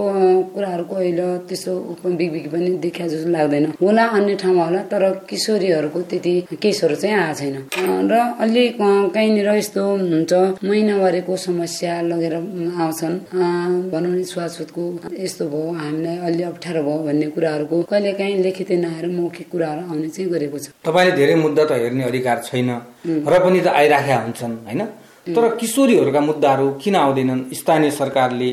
कुराहरूको 0.55 0.95
अहिले 0.95 1.27
त्यस्तो 1.49 1.73
पनि 2.05 2.71
देखा 2.79 3.07
जस्तो 3.25 3.33
लाग्दैन। 3.33 3.65
होला 3.81 4.05
अन्य 4.17 4.35
ठाउँमा 4.37 4.65
होला 4.65 4.83
तर 4.93 5.03
किशोरीहरूको 5.29 6.01
त्यति 6.11 6.35
केसहरू 6.61 6.95
चाहिँ 6.95 7.17
आएको 7.17 7.35
छैन। 7.41 7.57
र 8.11 8.15
अलि 8.45 8.65
कहीँनिर 9.15 9.49
यस्तो 9.57 9.81
हुन्छ 9.81 10.33
महिनावारीको 10.65 11.37
समस्या 11.37 12.01
लगेर 12.05 12.35
आउँछन्। 12.35 13.15
भनौँ 13.93 14.15
नि 14.15 14.25
छुवाछुतको 14.25 14.83
यस्तो 15.17 15.45
भयो 15.49 15.73
हामीलाई 15.73 16.17
अलि 16.29 16.43
अप्ठ्यारो 16.53 16.83
भयो 16.85 16.99
भन्ने 17.07 17.27
कुराहरूको 17.35 17.77
कहिले 17.91 18.13
काहीँ 18.13 18.37
लेखिँदै 18.45 18.77
नआएर 18.85 19.07
मौखिक 19.09 19.49
कुराहरू 19.49 19.83
आउने 19.89 20.09
चाहिँ 20.09 20.29
गरेको 20.31 20.59
छ। 20.59 20.67
तपाईँले 20.85 21.13
धेरै 21.17 21.35
मुद्दा 21.41 21.65
त 21.65 21.73
हेर्ने 21.81 22.05
अधिकार 22.05 22.39
छैन 22.45 22.71
र 23.25 23.33
पनि 23.41 23.61
त 23.61 23.67
आइराखेका 23.73 24.19
हुन्छन् 24.25 24.55
होइन? 24.69 24.83
तर 25.27 25.57
किशोरीहरूका 25.57 26.21
मुद्दाहरू 26.21 26.71
किन 26.83 26.97
आउँदैनन्? 26.97 27.43
स्थानीय 27.55 27.91
सरकारले 27.91 28.51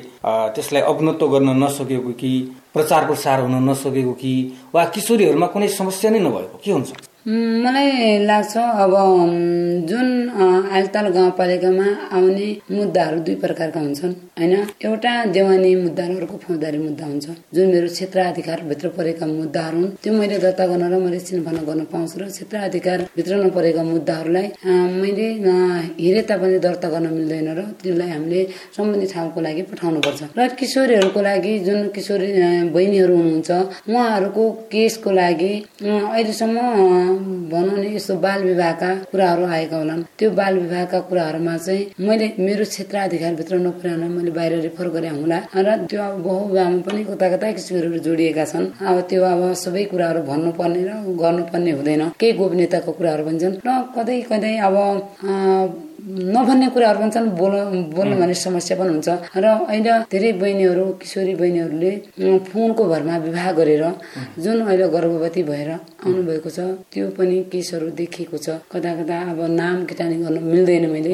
त्यसलाई 0.56 0.82
अवनत्व 0.82 1.28
गर्न 1.28 1.50
नसकेको 1.64 2.12
कि 2.16 2.32
प्रचार 2.74 3.06
प्रसार 3.06 3.40
हुन 3.42 3.70
नसकेको 3.70 4.14
कि 4.16 4.34
वा 4.74 4.86
किशोरीहरूमा 4.96 5.48
कुनै 5.52 5.68
समस्या 5.68 6.12
नै 6.12 6.20
नभएको? 6.20 6.60
के 6.64 6.72
हुन्छ? 6.72 6.92
मलाई 7.26 8.18
लाग्छ 8.26 8.58
अब 8.58 8.94
जुन 9.90 10.08
आलताल 10.74 11.08
गाउँपालिकामा 11.14 11.86
आउने 12.18 12.48
मुद्दाहरू 12.72 13.20
दुई 13.26 13.36
प्रकारका 13.44 13.80
हुन्छन्। 13.80 14.14
होइन 14.40 14.54
एउटा 14.86 15.12
देवानी 15.30 15.76
मुद्दाहरू 15.76 16.16
अर्को 16.18 16.38
फौजदारी 16.46 16.78
मुद्दा 16.78 17.06
हुन्छ। 17.06 17.28
जुन 17.54 17.68
मेरो 17.74 17.88
क्षेत्राधिकारभित्र 17.88 18.88
परेका 18.98 19.26
मुद्दाहरू 19.28 19.78
हुन्। 19.78 19.92
त्यो 20.02 20.14
मैले 20.14 20.38
दर्ता 20.40 20.66
गर्न 20.68 20.84
र 20.94 20.98
मैले 20.98 21.20
चिनफाना 21.20 21.62
गर्न 21.62 21.84
पाउँछु 21.94 22.16
र 22.22 22.30
क्षेत्राधिकारभित्र 22.32 23.34
नपरेका 23.46 23.84
मुद्दाहरूलाई 23.84 24.48
मैले 24.98 25.28
हेरे 26.02 26.22
तापनि 26.26 26.58
दर्ता 26.66 26.90
गर्न 26.90 27.14
मिल्दैन 27.14 27.48
र 27.54 27.62
त्यसलाई 27.82 28.10
हामीले 28.10 28.42
सम्बन्धित 28.78 29.14
ठाउँको 29.14 29.40
लागि 29.42 29.62
पठाउनुपर्छ। 29.70 30.22
र 30.38 30.48
किशोरीहरूको 30.58 31.22
लागि 31.22 31.54
जुन 31.70 31.88
किशोरी 31.94 32.28
बहिनीहरू 32.74 33.14
हुनुहुन्छ 33.16 33.52
उहाँहरूको 33.90 34.44
केसको 34.74 35.10
लागि 35.12 35.54
अहिलेसम्म 35.86 36.58
भनौँ 37.52 37.78
नि 37.78 37.96
यस्तो 37.96 38.16
बाल 38.26 38.44
विवाहका 38.44 38.90
कुराहरू 39.12 39.46
आएका 39.46 39.78
होलान् 39.78 40.04
त्यो 40.20 40.30
बाल 40.32 40.54
विवाहका 40.60 41.00
कुराहरूमा 41.10 41.58
चाहिँ 41.58 42.08
मैले 42.08 42.28
मेरो 42.40 42.66
क्षेत्र 42.66 42.98
अधिकारभित्र 42.98 43.56
नपुर्याउन 43.66 44.04
मैले 44.12 44.32
बाहिर 44.32 44.54
रेफर 44.62 44.88
गरे 44.96 45.10
हुँला। 45.10 45.38
र 45.56 45.78
त्यो 45.92 46.02
अब 46.02 46.24
बहुविवाहमा 46.24 46.82
पनि 46.88 47.04
कता 47.04 47.30
कता 47.36 47.52
किसिमहरू 47.52 48.00
जोडिएका 48.08 48.46
छन्। 48.46 48.66
अब 48.88 49.00
त्यो 49.10 49.24
अब 49.24 49.42
सबै 49.64 49.84
कुराहरू 49.92 50.22
भन्नुपर्ने 50.32 50.82
र 50.88 50.92
गर्नुपर्ने 51.22 51.72
हुँदैन। 51.72 52.04
केही 52.20 52.34
गोपनीयताको 52.40 52.92
कुराहरू 52.92 53.24
भन्छन्। 53.26 53.56
र 53.68 53.70
कतै 53.96 54.20
कतै 54.32 54.58
अब 54.68 54.76
नभन्ने 56.02 56.68
कुराहरू 56.74 57.00
पनि 57.00 57.12
छन् 57.12 57.30
बोल 57.38 57.54
बोल्नु 57.94 58.16
भन्ने 58.18 58.34
समस्या 58.34 58.78
पनि 58.78 58.90
हुन्छ। 58.90 59.10
र 59.38 59.46
अहिले 59.70 59.92
धेरै 60.12 60.32
बहिनीहरू 60.42 60.86
किशोरी 61.02 61.34
बहिनीहरूले 61.42 61.92
फोनको 62.50 62.84
भरमा 62.92 63.18
विवाह 63.26 63.52
गरेर 63.60 63.84
जुन 64.42 64.58
अहिले 64.66 64.88
गर्भवती 64.90 65.44
भएर 65.44 65.70
आउनुभएको 65.72 66.50
छ 66.50 66.60
त्यो 66.92 67.06
पनि 67.18 67.38
केसहरू 67.52 67.88
देखिएको 68.02 68.38
छ। 68.38 68.50
कता 68.72 68.92
कता 68.98 69.16
अब 69.32 69.40
नाम 69.62 69.86
किटानी 69.86 70.16
गर्न 70.24 70.44
मिल्दैन 70.44 70.90
मैले। 70.90 71.14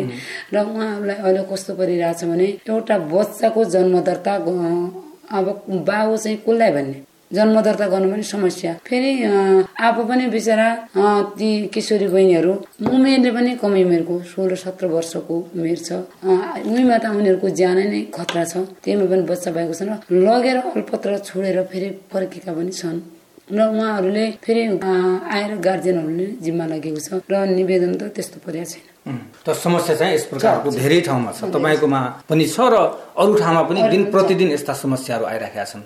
र 0.54 0.56
उहाँहरूलाई 0.56 1.18
अहिले 1.18 1.44
कस्तो 1.52 1.72
परिरहेछ 1.76 2.24
भने 2.24 2.48
एउटा 2.70 2.96
बच्चाको 3.12 3.66
जन्म 3.76 4.00
दर्ता 4.08 4.34
अब 5.38 5.46
बाबु 5.84 6.18
चाहिँ 6.18 6.38
कसलाई 6.48 6.72
भन्ने? 6.72 6.98
जन्म 7.34 7.56
दर्ता 7.62 7.88
गर्नु 7.92 8.08
पनि 8.12 8.24
समस्या। 8.24 8.74
फेरि 8.88 9.12
आफू 9.88 10.02
पनि 10.10 10.26
बिचरा 10.32 10.68
ती 11.38 11.50
किशोरी 11.74 12.08
बहिनीहरू 12.08 12.54
उमेरले 12.88 13.32
पनि 13.38 13.52
कमै 13.62 13.84
उमेरको 13.84 14.16
सोह्र 14.32 14.56
सत्र 14.64 14.86
वर्षको 14.96 15.36
उमेर 15.56 15.80
छ। 15.88 15.90
उनीमा 16.70 16.98
त 16.98 17.06
उनीहरूको 17.12 17.48
ज्यानै 17.60 17.86
नै 17.92 18.02
खतरा 18.16 18.44
छ। 18.52 18.54
त्यहीमा 18.84 19.06
पनि 19.12 19.24
बच्चा 19.28 19.50
भएको 19.52 19.74
छ 19.76 19.82
र 19.84 19.92
लगेर 20.26 20.58
अल्पत्र 20.72 21.18
छोडेर 21.28 21.58
फेरि 21.72 21.90
फर्केका 22.12 22.52
पनि 22.58 22.72
छन्। 22.80 23.00
र 23.48 23.60
उहाँहरूले 23.64 24.26
फेरि 24.44 24.64
आएर 25.36 25.52
गार्जेनहरूले 25.68 26.28
जिम्मा 26.44 26.66
लागेको 26.72 27.00
छ 27.06 27.10
र 27.32 27.34
निवेदन 27.58 27.94
त 28.00 28.04
त्यस्तो 28.16 28.38
परेको 28.46 28.68
छैन। 28.72 28.86
त 29.46 29.48
समस्या 29.56 29.96
चाहिँ 29.96 30.14
यस 30.16 30.26
प्रकारको 30.32 30.68
धेरै 30.72 31.00
ठाउँमा 31.08 31.32
छ। 31.32 31.40
तपाईँकोमा 31.56 32.02
पनि 32.30 32.46
छ 32.46 32.60
र 32.72 32.76
अरू 33.18 33.34
ठाउँमा 33.42 33.62
पनि 33.70 33.82
दिन 33.94 34.04
प्रतिदिन 34.12 34.50
यस्ता 34.52 34.74
समस्याहरू 34.74 35.26
आइरहेका 35.26 35.64
छन्। 35.64 35.84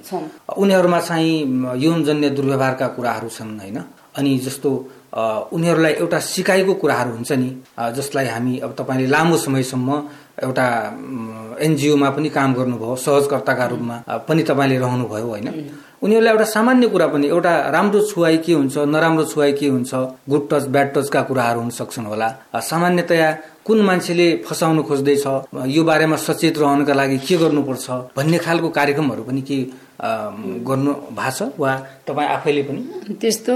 उनीहरूमा 0.57 0.99
चाहिँ 0.99 1.35
यौनजन्य 1.77 2.29
दुर्व्यवहारका 2.37 2.87
कुराहरू 2.95 3.29
छन् 3.29 3.59
होइन? 3.59 3.77
अनि 4.17 4.31
जस्तो 4.45 4.69
उनीहरूलाई 5.13 5.93
एउटा 5.93 6.19
सिकाइको 6.19 6.73
कुराहरू 6.73 7.11
हुन्छ 7.11 7.31
नि। 7.31 7.49
जसलाई 7.95 8.27
हामी 8.27 8.57
अब 8.59 8.75
तपाईँले 8.79 9.07
लामो 9.07 9.37
समयसम्म 9.37 9.89
एउटा 10.43 10.65
एनजिओमा 11.61 12.09
पनि 12.09 12.29
काम 12.29 12.53
गर्नुभयो 12.53 12.95
सहजकर्ताका 12.95 13.65
रूपमा 13.71 13.95
पनि 14.27 14.43
तपाईँले 14.43 14.77
रहनुभयो 14.79 15.27
होइन? 15.27 15.47
उनीहरूलाई 16.03 16.33
एउटा 16.33 16.45
सामान्य 16.55 16.87
कुरा 16.87 17.07
पनि 17.07 17.27
एउटा 17.27 17.53
राम्रो 17.75 17.99
छुवाई 18.07 18.37
के 18.45 18.53
हुन्छ 18.53 18.77
नराम्रो 18.87 19.23
छुवाई 19.25 19.51
के 19.59 19.67
हुन्छ 19.67 19.91
गुड 20.29 20.47
टच 20.51 20.63
ब्याड 20.73 20.93
टचका 20.95 21.21
कुराहरू 21.29 21.59
हुन 21.59 21.69
सक्छन् 21.69 22.05
होला। 22.05 22.29
सामान्यतया 22.55 23.31
कुन 23.65 23.81
मान्छेले 23.85 24.27
फसाउनु 24.47 24.83
खोज्दैछ 24.83 25.25
यो 25.67 25.83
बारेमा 25.83 26.15
सचेत 26.17 26.57
रहनका 26.57 26.93
लागि 26.93 27.17
के 27.27 27.37
गर्नुपर्छ 27.37 27.85
भन्ने 28.17 28.37
खालको 28.37 28.69
कार्यक्रमहरू 28.69 29.23
पनि 29.23 29.41
के 29.41 29.57
गर्नु 30.01 30.91
भएको 31.13 31.31
छ 31.31 31.60
वा 31.62 31.72
तपाईँ 32.08 32.29
आफैले 32.36 32.62
पनि? 32.67 32.81
त्यस्तो 33.22 33.53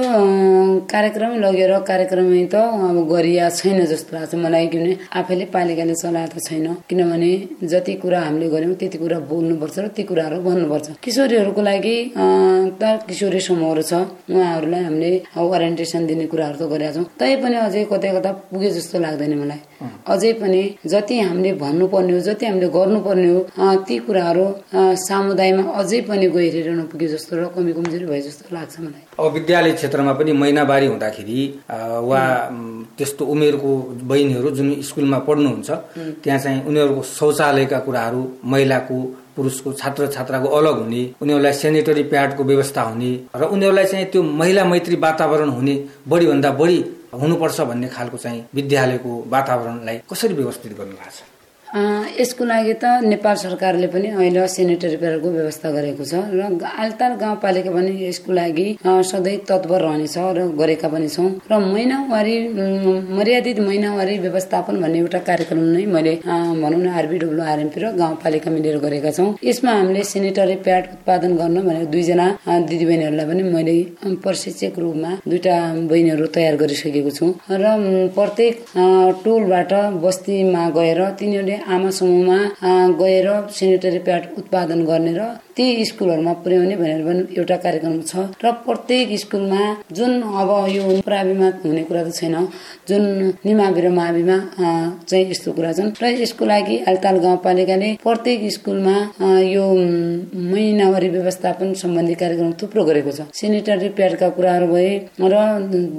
कार्यक्रमै 0.85 1.37
लगेर 1.41 1.71
कार्यक्रमै 1.89 2.43
त 2.53 2.55
अब 2.55 2.97
गरिया 3.09 3.49
छैन 3.49 3.85
जस्तो 3.85 4.11
लाग्छ 4.15 4.35
मलाई 4.45 4.67
किनभने 4.69 4.95
आफैले 5.19 5.45
पालिकाले 5.55 5.93
चलाएको 5.97 6.39
छैन। 6.47 6.67
किनभने 6.89 7.31
जति 7.65 7.93
कुरा 8.03 8.19
हामीले 8.21 8.49
गऱ्यौँ 8.53 8.75
त्यति 8.77 8.97
कुरा 8.97 9.17
बोल्नुपर्छ 9.25 9.77
र 9.79 9.87
ती 9.97 10.03
कुराहरू 10.05 10.37
भन्नुपर्छ। 10.45 10.87
किशोरीहरूको 11.01 11.61
लागि 11.61 11.97
त 12.77 12.83
किशोरी 13.09 13.39
समूहहरू 13.41 13.81
छ। 13.81 13.93
उहाँहरूलाई 14.29 14.83
हामीले 14.85 15.09
ओरिएन्टेसन 15.33 16.05
दिने 16.05 16.25
कुराहरू 16.29 16.57
त 16.61 16.69
गरेका 16.69 16.91
छौँ। 16.93 17.05
तैपनि 17.19 17.57
अझै 17.65 17.83
कतै 17.89 18.09
कता 18.15 18.31
पुगे 18.53 18.69
जस्तो 18.77 18.99
लाग्दैन 19.01 19.33
मलाई। 19.41 19.61
अझै 20.13 20.31
पनि 20.41 20.61
जति 20.85 21.15
हामीले 21.19 21.51
भन्नुपर्ने 21.57 22.13
हो 22.13 22.19
जति 22.29 22.45
हामीले 22.45 22.67
गर्नुपर्ने 22.69 23.29
हो 23.33 23.39
ती 23.87 23.95
कुराहरू 24.05 24.45
समुदायमा 25.09 25.63
अझै 25.81 26.01
पनि 26.09 26.27
गहिरेर 26.35 26.69
नपुगे 26.79 27.07
जस्तो 27.07 27.31
र 27.35 27.43
कमी 27.55 27.73
कमजोरी 27.73 28.05
भए 28.05 28.21
जस्तो 28.21 28.55
लाग्छ 28.55 28.79
मलाई। 28.79 29.03
अब 29.19 29.31
विद्यालय 29.33 29.71
क्षेत्रमा 29.79 30.13
पनि 30.19 30.31
महिनावारी 30.41 30.85
हुँदाखेरि 30.85 31.39
वा 32.09 32.21
त्यस्तो 32.97 33.23
उमेरको 33.25 33.71
बहिनीहरू 34.09 34.49
जुन 34.57 34.69
स्कुलमा 34.87 35.19
पढ्नुहुन्छ 35.27 35.69
त्यहाँ 36.23 36.39
चाहिँ 36.39 36.63
उनीहरूको 36.69 37.01
शौचालयका 37.19 37.79
कुराहरू 37.85 38.21
महिलाको 38.53 38.97
पुरुषको 39.35 39.71
छात्र 39.73 40.07
छात्राको 40.15 40.47
अलग 40.57 40.77
हुने 40.79 41.03
उनीहरूलाई 41.21 41.53
सेनिटरी 41.53 42.03
प्याडको 42.13 42.43
व्यवस्था 42.51 42.81
हुने 42.81 43.11
र 43.35 43.43
उनीहरूलाई 43.55 43.85
चाहिँ 43.91 44.05
त्यो 44.11 44.23
महिला 44.41 44.65
मैत्री 44.65 44.95
वातावरण 45.07 45.49
हुने 45.57 45.75
बढीभन्दा 46.07 46.51
बढी 46.61 46.79
हुनुपर्छ 47.21 47.61
भन्ने 47.69 47.87
खालको 47.95 48.17
चाहिँ 48.17 48.43
विद्यालयको 48.55 49.23
वातावरणलाई 49.35 49.97
कसरी 50.11 50.33
व्यवस्थित 50.33 50.77
गर्नु 50.77 50.95
भएको 50.95 51.11
छ? 51.11 51.34
यसको 51.75 52.43
लागि 52.45 52.73
त 52.73 52.85
नेपाल 53.03 53.35
सरकारले 53.35 53.87
पनि 53.93 54.07
अहिले 54.15 54.47
सेनिटरी 54.47 54.97
प्याडको 54.97 55.29
व्यवस्था 55.29 55.71
गरेको 55.71 56.03
छ 56.05 56.13
र 56.31 56.41
आलताल 56.63 57.13
गाउँपालिका 57.19 57.71
पनि 57.71 57.91
यसको 57.99 58.31
लागि 58.31 58.67
सधैँ 59.11 59.37
तत्पर 59.49 59.81
रहनेछ 59.81 60.17
र 60.37 60.47
गरेका 60.55 60.87
पनि 60.87 61.09
छौँ। 61.09 61.29
र 61.51 61.59
महिनावारी 61.65 62.35
मर्यादित 63.17 63.59
महिनावारी 63.59 64.17
व्यवस्थापन 64.25 64.81
भन्ने 64.81 64.99
एउटा 64.99 65.19
कार्यक्रम 65.29 65.59
नै 65.75 65.85
मैले 65.95 66.13
भनौँ 66.25 66.79
न 66.79 66.87
आरबिडब्लु 66.95 67.41
आरएमपी 67.43 67.79
र 67.83 67.91
गाउँपालिका 67.99 68.51
मिलेर 68.51 68.77
गरेका 68.85 69.11
छौँ। 69.11 69.27
यसमा 69.43 69.71
हामीले 69.71 70.03
सेनिटरी 70.05 70.55
प्याड 70.65 70.83
उत्पादन 70.95 71.35
गर्न 71.35 71.57
भनेर 71.67 71.85
दुईजना 71.91 72.27
दिदीबहिनीहरूलाई 72.69 73.27
पनि 73.27 73.43
मैले 73.51 73.77
प्रशिक्षक 74.23 74.79
रूपमा 74.79 75.11
दुईटा 75.27 75.55
बहिनीहरू 75.91 76.25
तयार 76.35 76.55
गरिसकेको 76.55 77.11
छु। 77.17 77.25
र 77.51 77.65
प्रत्येक 78.15 78.53
टोलबाट 79.25 79.73
बस्तीमा 80.03 80.63
गएर 80.79 81.01
तिनीहरूले 81.19 81.57
आमा 81.67 81.89
समूहमा 81.91 82.37
गएर 82.99 83.27
सेनिटरी 83.51 83.99
प्याड 84.05 84.27
उत्पादन 84.37 84.85
गर्ने 84.85 85.13
र 85.13 85.29
ती 85.57 85.85
स्कुलहरूमा 85.85 86.33
पुर्याउने 86.43 86.75
भनेर 86.75 87.01
पनि 87.07 87.21
एउटा 87.39 87.55
कार्यक्रम 87.65 87.93
छ। 88.01 88.13
र 88.43 88.51
प्रत्येक 88.67 89.07
स्कुलमा 89.19 89.61
जुन 89.97 90.11
अब 90.21 90.49
यो 90.69 90.83
प्राविमा 91.01 91.47
हुने 91.63 91.83
कुरा 91.87 92.03
त 92.03 92.11
छैन। 92.11 92.35
जुन 92.89 93.03
निमावि 93.45 93.81
र 93.81 93.89
माविमा 93.89 94.37
चाहिँ 95.07 95.25
यस्तो 95.31 95.51
कुरा 95.55 95.71
छन्। 95.73 95.95
र 95.95 96.05
यसको 96.19 96.45
लागि 96.45 96.75
आलताल 96.89 97.17
गाउँपालिकाले 97.23 97.89
प्रत्येक 98.03 98.39
स्कुलमा 98.51 98.95
यो 99.47 99.65
महिनावारी 100.51 101.09
व्यवस्थापन 101.15 101.73
सम्बन्धी 101.73 102.15
कार्यक्रम 102.19 102.51
थुप्रो 102.59 102.83
गरेको 102.83 103.11
छ। 103.11 103.19
सेनिटरी 103.31 103.89
प्याडका 103.95 104.29
कुराहरू 104.35 104.67
भए 104.67 104.91
र 105.23 105.35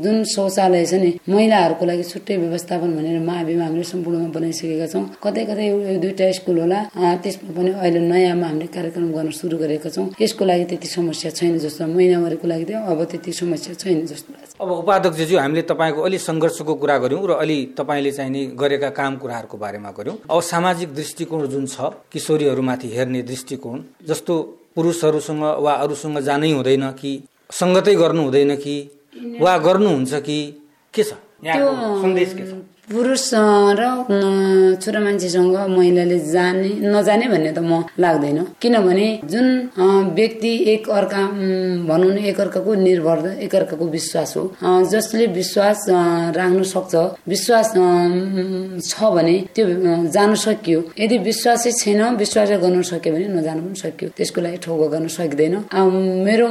जुन 0.04 0.16
शौचालय 0.36 0.84
छ 0.84 0.94
नि 1.00 1.10
महिलाहरूको 1.32 1.84
लागि 1.86 2.04
छुट्टै 2.12 2.36
व्यवस्थापन 2.36 2.90
भनेर 2.92 3.18
माविमा 3.24 3.64
हामीले 3.64 3.84
सम्पूर्णमा 3.88 4.28
बनाइसकेका 4.36 4.86
छौँ। 4.92 5.04
कतै 5.24 5.44
कतै 5.48 5.66
दुईटा 6.04 6.30
स्कुल 6.38 6.58
होला 6.60 6.78
त्यसमा 7.24 7.50
पनि 7.56 7.70
अहिले 7.72 8.00
नयाँमा 8.04 8.46
हामीले 8.46 8.68
कार्यक्रम 8.76 9.06
गर्न 9.16 9.30
सुरु 9.46 9.56
गरेका 9.62 9.88
छौँ। 9.94 10.10
यसको 10.18 10.42
लागि 10.44 10.64
त्यति 10.74 10.88
समस्या 10.90 11.30
छैन 11.30 11.58
जस्तो 11.62 11.86
महिनावारीको 11.86 12.46
लागि 12.50 12.64
अब 12.74 13.00
त्यति 13.06 13.32
समस्या 13.32 13.74
छैन 13.78 14.06
जस्तो 14.10 14.32
लाग्छ। 14.34 14.58
अब 14.58 14.70
उपाध्यक्षज्यू 14.82 15.38
हामीले 15.38 15.62
तपाईँको 15.70 16.00
अलि 16.02 16.18
सङ्घर्षको 16.18 16.74
कुरा 16.74 16.96
गऱ्यौँ 16.98 17.22
र 17.22 17.32
अलि 17.38 17.58
तपाईँले 17.78 18.10
चाहिँ 18.10 18.30
नि 18.30 18.42
गरेका 18.58 18.90
काम 18.90 19.16
कुराहरूको 19.22 19.56
बारेमा 19.56 19.90
गऱ्यौँ। 19.94 20.16
अब 20.26 20.40
सामाजिक 20.42 20.94
दृष्टिकोण 20.94 21.46
जुन 21.46 21.66
छ 21.70 21.94
किशोरीहरूमाथि 22.10 22.88
हेर्ने 22.90 23.22
दृष्टिकोण 23.22 23.78
जस्तो 24.02 24.34
पुरुषहरूसँग 24.74 25.42
वा 25.62 25.72
अरूसँग 25.84 26.18
जानै 26.26 26.50
हुँदैन 26.52 26.90
कि 26.98 27.12
सङ्गतै 27.50 27.94
गर्नु 27.94 28.22
हुँदैन 28.22 28.54
कि 28.56 28.76
वा 29.40 29.56
गर्नुहुन्छ 29.58 30.14
कि 30.26 30.38
के 30.94 31.02
छ? 31.02 31.12
त्यो 31.46 31.70
सन्देश 32.02 32.30
के 32.34 32.44
छ? 32.50 32.52
पुरुष 32.88 33.30
र 33.78 33.82
छोरा 34.82 35.00
मान्छेसँग 35.00 35.56
महिलाले 35.68 36.18
जाने 36.32 36.68
नजाने 36.86 37.26
भन्ने 37.28 37.52
त 37.52 37.58
म 37.58 37.82
लाग्दैन। 37.98 38.38
किनभने 38.62 39.06
जुन 39.26 39.46
व्यक्ति 40.14 40.52
एक 40.72 40.88
अर्का 40.88 41.22
भनौँ 41.88 42.12
न 42.14 42.18
एकअर्काको 42.30 42.74
निर्भर 42.86 43.18
एकअर्काको 43.42 43.84
विश्वास 43.90 44.36
हो। 44.36 44.44
जसले 44.86 45.26
विश्वास 45.34 45.86
राख्न 46.38 46.62
सक्छ 46.62 46.94
विश्वास 47.26 47.66
छ 48.86 48.94
भने 49.16 49.36
त्यो 49.54 49.66
जान 50.14 50.34
सकियो। 50.46 50.78
यदि 51.00 51.18
विश्वासै 51.26 51.70
छैन 51.82 52.02
विश्वास 52.16 52.50
गर्नु 52.62 52.82
सक्यो 52.86 53.12
भने 53.12 53.26
नजानु 53.34 53.62
पनि 53.66 53.78
सक्यो। 53.82 54.08
त्यसको 54.16 54.40
लागि 54.40 54.58
ठोको 54.62 54.86
गर्न 54.94 55.06
सकिँदैन। 55.10 55.54
मेरो 56.26 56.48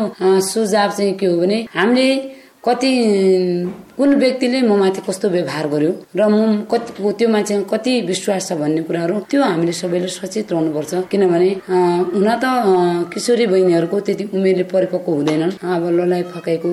सुझाव 0.52 0.90
चाहिँ 0.98 1.14
के 1.16 1.26
हो 1.26 1.38
भने 1.40 1.58
हामीले 1.76 2.10
कति 2.66 2.92
कुन 3.98 4.14
व्यक्तिले 4.20 4.62
म 4.62 4.76
माथि 4.76 5.02
कस्तो 5.08 5.28
व्यवहार 5.30 5.66
गर्यो 5.74 5.92
र 6.20 6.22
म 6.28 6.68
कति 6.72 6.92
त्यो 7.18 7.28
मान्छेमा 7.30 7.64
कति 7.72 7.92
विश्वास 8.12 8.48
छ 8.48 8.54
भन्ने 8.60 8.82
कुराहरू 8.88 9.16
त्यो 9.32 9.42
हामीले 9.44 9.72
सबैले 9.72 10.08
सचेत 10.12 10.52
रहनुपर्छ। 10.52 10.94
किनभने 11.12 11.50
हुन 12.16 12.30
त 12.44 12.46
किशोरी 13.14 13.46
बहिनीहरूको 13.48 14.00
त्यति 14.06 14.24
उमेरले 14.36 14.64
परिपक्व 14.74 15.12
हुँदैनन्। 15.12 15.52
अब 15.64 15.84
ललाइ 15.98 16.24
फकाइको 16.34 16.72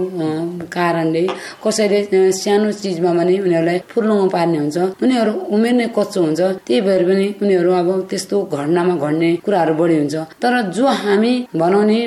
कारणले 0.74 1.22
कसैले 1.64 2.00
सानो 2.42 2.72
चिजमा 2.82 3.12
भने 3.14 3.38
उनीहरूलाई 3.38 3.78
फुर्लुङमा 3.92 4.26
पार्ने 4.34 4.58
हुन्छ। 4.58 4.78
उनीहरू 5.02 5.32
उमेर 5.54 5.74
नै 5.78 5.86
कच्चो 5.96 6.18
हुन्छ। 6.26 6.40
त्यही 6.66 6.80
भएर 6.86 7.02
पनि 7.08 7.26
उनीहरू 7.42 7.70
अब 7.80 7.88
त्यस्तो 8.10 8.36
घटनामा 8.50 8.94
घट्ने 8.98 9.30
कुराहरू 9.46 9.74
बढी 9.80 9.96
हुन्छ। 10.02 10.14
तर 10.42 10.52
जो 10.74 10.86
हामी 11.02 11.32
बनाउने 11.54 12.00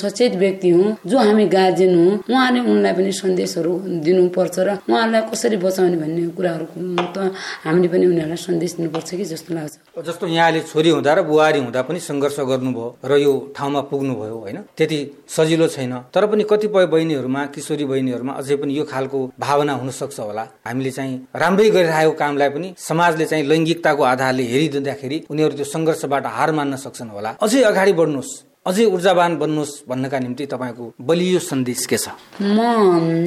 सचेत 0.00 0.32
व्यक्ति 0.42 0.68
हौँ 0.74 0.96
जो 1.06 1.18
हामी 1.18 1.46
गार्जेन 1.56 1.94
हौँ 1.98 2.12
उहाँले 2.30 2.60
उनलाई 2.70 2.92
पनि 2.98 3.12
सन्देशहरू 3.22 3.72
दिनु 4.04 4.28
पर्छ 4.40 4.56
र 4.58 4.68
उहाँहरूलाई 4.88 5.22
कसरी 5.30 5.56
बचाउने 5.60 5.96
भन्ने 6.00 6.22
कुराहरूको 6.32 6.76
त 7.14 7.16
हामीले 7.64 7.88
पनि 7.92 8.04
उनीहरूलाई 8.08 8.40
सन्देश 8.40 8.72
दिनुपर्छ 8.80 9.10
कि 9.14 9.24
जस्तो 9.32 9.50
लाग्छ। 9.54 9.74
जस्तो 10.00 10.26
यहाँले 10.26 10.60
छोरी 10.64 10.90
हुँदा 10.90 11.12
र 11.14 11.22
बुहारी 11.28 11.58
हुँदा 11.60 11.80
पनि 11.84 12.00
सङ्घर्ष 12.00 12.40
गर्नुभयो 12.50 12.86
र 13.04 13.12
यो 13.20 13.32
ठाउँमा 13.56 13.80
पुग्नुभयो 13.90 14.36
होइन? 14.40 14.58
त्यति 14.76 14.98
सजिलो 15.28 15.66
छैन। 15.68 15.92
तर 16.14 16.26
पनि 16.26 16.44
कतिपय 16.50 16.86
बहिनीहरूमा 16.86 17.44
किशोरी 17.54 17.84
बहिनीहरूमा 17.84 18.32
अझै 18.40 18.56
पनि 18.56 18.72
यो 18.78 18.84
खालको 18.84 19.18
भावना 19.38 19.72
हुन 19.80 19.90
सक्छ 19.90 20.18
होला। 20.20 20.44
हामीले 20.66 20.90
चाहिँ 20.90 21.14
राम्रै 21.36 21.68
गरिरहेको 21.70 22.12
कामलाई 22.12 22.48
पनि 22.48 22.68
समाजले 22.78 23.24
चाहिँ 23.26 23.44
लैङ्गिकताको 23.44 24.02
आधारले 24.02 24.44
हेरिदिँदाखेरि 24.52 25.16
उनीहरू 25.30 25.54
त्यो 25.56 25.66
सङ्घर्षबाट 25.74 26.26
हार 26.26 26.50
मान्न 26.52 26.76
सक्छन् 26.76 27.10
होला। 27.10 27.30
अझै 27.42 27.62
अगाडि 27.62 27.92
बढ्नुहोस्। 27.92 28.49
अझै 28.70 28.84
ऊर्जावान 28.94 29.32
बन्नुहोस् 29.42 29.74
भन्नका 29.90 30.18
निम्ति 30.24 30.44
तपाईँको 30.54 30.84
बलियो 31.08 31.38
सन्देश 31.50 31.86
के 31.90 31.98
छ? 31.98 32.14
म 32.38 32.58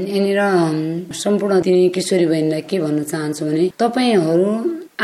यहाँनिर 0.07 0.41
सम्पूर्ण 1.23 1.59
तिनी 1.61 1.89
किशोरी 1.95 2.25
बहिनीलाई 2.31 2.61
के 2.69 2.79
भन्न 2.79 3.03
चाहन्छु 3.11 3.45
भने 3.45 3.65
तपाईँहरू 3.79 4.47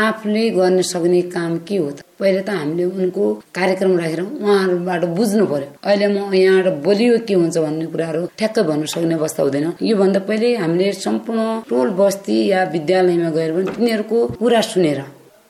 आफूले 0.00 0.42
गर्न 0.56 0.80
सक्ने 0.82 1.20
काम 1.34 1.52
के 1.68 1.76
हो 1.76 1.90
त? 1.90 2.00
पहिले 2.20 2.40
त 2.46 2.50
हामीले 2.50 2.84
उनको 2.84 3.24
कार्यक्रम 3.52 3.92
राखेर 3.98 4.20
उहाँहरूबाट 4.22 5.04
बुझ्नु 5.18 5.44
पर्यो। 5.52 5.68
अहिले 5.84 6.06
म 6.08 6.32
यहाँबाट 6.32 6.76
बलियो 6.86 7.18
के 7.28 7.34
हुन्छ 7.34 7.56
भन्ने 7.58 7.86
कुराहरू 7.92 8.22
ठ्याक्कै 8.38 8.62
भन्न 8.70 8.84
सक्ने 8.94 9.14
अवस्था 9.20 9.42
हुँदैन। 9.42 9.66
योभन्दा 9.82 10.20
पहिले 10.28 10.48
हामीले 10.62 10.92
सम्पूर्ण 11.04 11.40
टोल 11.68 11.88
बस्ती 12.00 12.36
या 12.48 12.60
विद्यालयमा 12.72 13.30
गएर 13.36 13.50
पनि 13.54 13.64
तिनीहरूको 13.76 14.18
कुरा 14.40 14.60
सुनेर 14.72 15.00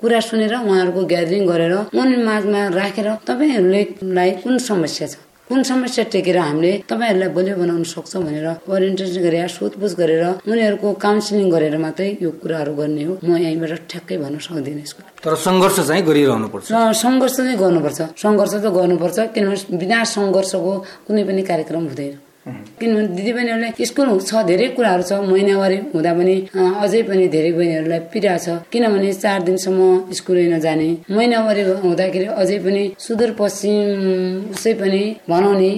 कुरा 0.00 0.20
सुनेर 0.28 0.54
उहाँहरूको 0.64 1.00
ग्यादरिङ 1.12 1.42
गरेर 1.52 1.74
उनी 2.00 2.16
माझमा 2.28 2.60
राखेर 2.80 3.08
तपाईँहरूलाई 3.28 4.30
कुन 4.42 4.58
समस्या 4.58 5.06
छ? 5.06 5.14
कुन 5.50 5.62
समस्या 5.66 6.04
टेकेर 6.14 6.38
हामीले 6.38 6.72
तपाईँहरूलाई 6.86 7.28
बलियो 7.36 7.56
बनाउन 7.58 7.82
सक्छौँ 7.82 8.22
भनेर 8.22 8.46
ओरिएन्टेसन 8.70 9.20
गरेर 9.26 9.48
सोधपुछ 9.50 9.92
गरेर 9.98 10.24
उनीहरूको 10.46 10.88
काउन्सिलिङ 11.04 11.46
गरेर 11.50 11.76
मात्रै 11.84 12.08
यो 12.22 12.30
कुराहरू 12.38 12.72
गर्ने 12.78 13.02
हो। 13.04 13.12
म 13.18 13.34
यहीँबाट 13.34 13.90
ठ्याक्कै 13.90 14.16
भन्न 14.22 14.38
सक्दिनँ 14.46 14.82
यसको। 14.86 15.00
तर 15.26 15.34
सङ्घर्ष 15.46 15.76
चाहिँ 15.90 16.02
गरिरहनु 16.06 16.48
पर्छ 16.54 16.66
सङ्घर्ष 17.02 17.34
चाहिँ 17.36 17.58
गर्नुपर्छ। 17.58 18.00
सङ्घर्ष 18.22 18.52
त 18.62 18.66
गर्नुपर्छ 18.78 19.18
किनभने 19.34 19.78
बिना 19.82 19.98
सङ्घर्षको 20.14 20.72
कुनै 21.06 21.22
पनि 21.28 21.42
कार्यक्रम 21.50 21.82
हुँदैन। 21.90 22.29
किनभने 22.46 23.06
दिदीबहिनीहरूलाई 23.16 23.84
स्कुल 23.84 24.08
छ 24.20 24.42
धेरै 24.48 24.68
कुराहरू 24.76 25.02
छ 25.08 25.12
महिनावारी 25.30 25.76
हुँदा 25.92 26.12
पनि 26.18 26.36
अझै 26.84 27.02
पनि 27.08 27.24
धेरै 27.34 27.50
बहिनीहरूलाई 27.58 28.00
पीडा 28.12 28.34
छ। 28.44 28.46
किनभने 28.72 29.12
चार 29.24 29.38
दिनसम्म 29.48 29.80
स्कुलै 30.18 30.46
नजाने 30.54 30.88
महिनावारी 31.16 31.62
हुँदाखेरि 31.84 32.26
अझै 32.40 32.58
पनि 32.64 32.82
सुदूरपश्चिम 33.04 34.56
उसै 34.56 34.72
पनि 34.80 35.02
भनाउने 35.30 35.72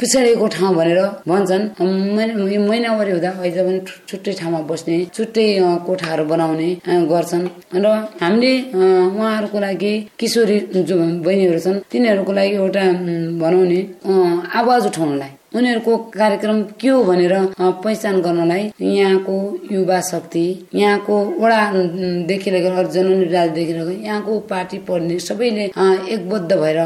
पिछडिएको 0.00 0.46
ठाउँ 0.54 0.74
भनेर 0.76 1.00
भन्छन्। 1.30 1.64
महिनावारी 2.68 3.10
हुँदा 3.10 3.30
अहिले 3.40 3.62
पनि 3.66 3.80
छुट्टै 4.08 4.32
ठाउँमा 4.40 4.60
बस्ने 4.70 4.96
छुट्टै 5.14 5.46
कोठाहरू 5.86 6.24
बनाउने 6.32 6.68
गर्छन्। 7.12 7.46
र 7.84 7.86
हामीले 8.20 8.52
उहाँहरूको 9.16 9.58
लागि 9.66 9.92
किशोरी 10.20 10.58
जो 10.88 10.96
बहिनीहरू 11.26 11.60
छन् 11.66 11.82
तिनीहरूको 11.90 12.32
लागि 12.38 12.54
एउटा 12.62 12.84
भनाउने 13.42 13.80
आवाज 14.60 14.82
उठाउनलाई। 14.90 15.32
उनीहरूको 15.52 15.96
कार्यक्रम 16.14 16.62
के 16.80 16.88
हो 16.88 17.02
भनेर 17.04 17.34
पहिचान 17.60 18.20
गर्नलाई 18.22 18.70
यहाँको 18.80 19.36
युवा 19.72 20.00
शक्ति 20.10 20.44
यहाँको 20.74 21.16
वडादेखि 21.40 22.50
लिएर 22.50 22.86
जननी 22.86 23.24
राजदेखि 23.32 23.72
लिएर 23.72 23.90
यहाँको 24.04 24.38
पार्टी 24.50 24.78
पढ्ने 24.88 25.18
सबैले 25.18 25.64
एकबद्ध 26.14 26.52
भएर 26.52 26.80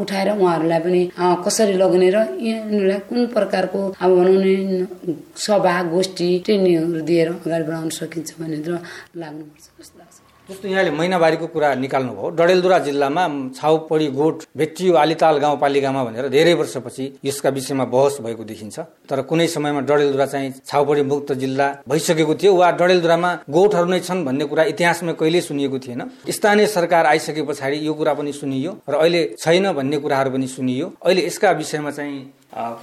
उठाएर 0.00 0.30
उहाँहरूलाई 0.30 0.80
पनि 0.80 1.02
कसरी 1.46 1.72
लग्ने 1.82 2.10
र 2.10 2.26
यिनीहरूलाई 2.40 2.98
कुन 3.08 3.26
प्रकारको 3.34 3.82
अब 4.00 4.16
भनौँ 4.16 4.38
न 4.38 5.16
सभा 5.46 5.82
गोष्ठी 5.90 6.28
ट्रेनिङहरू 6.46 7.00
दिएर 7.10 7.28
अगाडि 7.28 7.64
बढाउन 7.64 7.88
सकिन्छ 7.98 8.40
भनेर 8.40 8.70
लाग्नुपर्छ। 9.16 10.03
जस्तो 10.48 10.68
यहाँले 10.68 10.90
महिनावारीको 10.90 11.46
कुरा 11.46 11.68
निकाल्नुभयो 11.74 12.28
डडेलधुरा 12.36 12.78
जिल्लामा 12.78 13.24
छाउपडी 13.56 14.06
गोठ 14.12 14.42
भेटियो 14.56 14.94
आलिताल 14.94 15.36
गाउँपालिकामा 15.40 16.02
भनेर 16.04 16.28
धेरै 16.28 16.52
वर्षपछि 16.54 17.04
यसका 17.24 17.50
विषयमा 17.50 17.84
बहस 17.88 18.18
भएको 18.20 18.44
देखिन्छ। 18.44 18.78
तर 19.08 19.22
कुनै 19.24 19.46
समयमा 19.48 19.80
डडेलधुरा 19.88 20.26
चाहिँ 20.26 20.50
छाउपडी 20.68 21.02
मुक्त 21.02 21.32
जिल्ला 21.40 21.68
भइसकेको 21.88 22.34
थियो 22.34 22.52
वा 22.56 22.70
डडेलधुरामा 22.76 23.30
गोठहरू 23.48 23.88
नै 23.88 24.00
छन् 24.00 24.24
भन्ने 24.24 24.44
कुरा 24.44 24.64
इतिहासमा 24.72 25.12
कहिल्यै 25.16 25.42
सुनिएको 25.48 25.78
थिएन। 25.78 26.02
स्थानीय 26.28 26.66
सरकार 26.76 27.06
आइसके 27.06 27.42
पछाडि 27.48 27.80
यो 27.86 27.94
कुरा 27.94 28.14
पनि 28.14 28.32
सुनियो 28.34 28.76
र 28.84 28.94
अहिले 29.00 29.22
छैन 29.40 29.72
भन्ने 29.72 29.96
कुराहरू 30.04 30.30
पनि 30.30 30.46
सुनियो। 30.46 30.92
अहिले 31.00 31.26
यसका 31.26 31.50
विषयमा 31.56 31.90
चाहिँ 31.90 32.20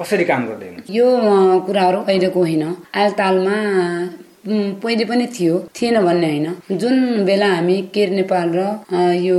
कसरी 0.02 0.26
काम 0.26 0.48
गर्दैन 0.48 0.82
यो 0.90 1.08
कुराहरू 1.68 2.00
अहिलेको 2.10 2.40
होइन। 2.42 2.64
आलतालमा 2.96 3.56
पहिले 4.46 5.06
पनि 5.06 5.26
थियो। 5.36 5.58
थिएन 5.76 6.00
भन्ने 6.04 6.28
होइन। 6.28 6.78
जुन 6.78 7.26
बेला 7.26 7.48
हामी 7.48 7.78
केर 7.94 8.10
नेपाल 8.10 8.50
र 8.56 8.62
यो 9.22 9.38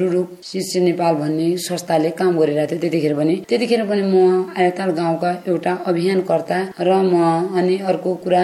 रुरुक 0.00 0.28
शिष्य 0.44 0.80
नेपाल 0.80 1.14
भन्ने 1.14 1.46
संस्थाले 1.56 2.10
काम 2.20 2.38
गरिरहेको 2.38 2.70
थियो 2.70 2.80
त्यतिखेर 2.80 3.14
पनि। 3.16 3.34
त्यतिखेर 3.48 3.84
पनि 3.90 4.02
म 4.02 4.52
आयताल 4.58 4.90
गाउँका 5.00 5.30
एउटा 5.48 5.72
अभियानकर्ता 5.86 6.58
र 6.80 6.90
म 7.02 7.14
अनि 7.58 7.76
अर्को 7.90 8.14
कुरा 8.24 8.42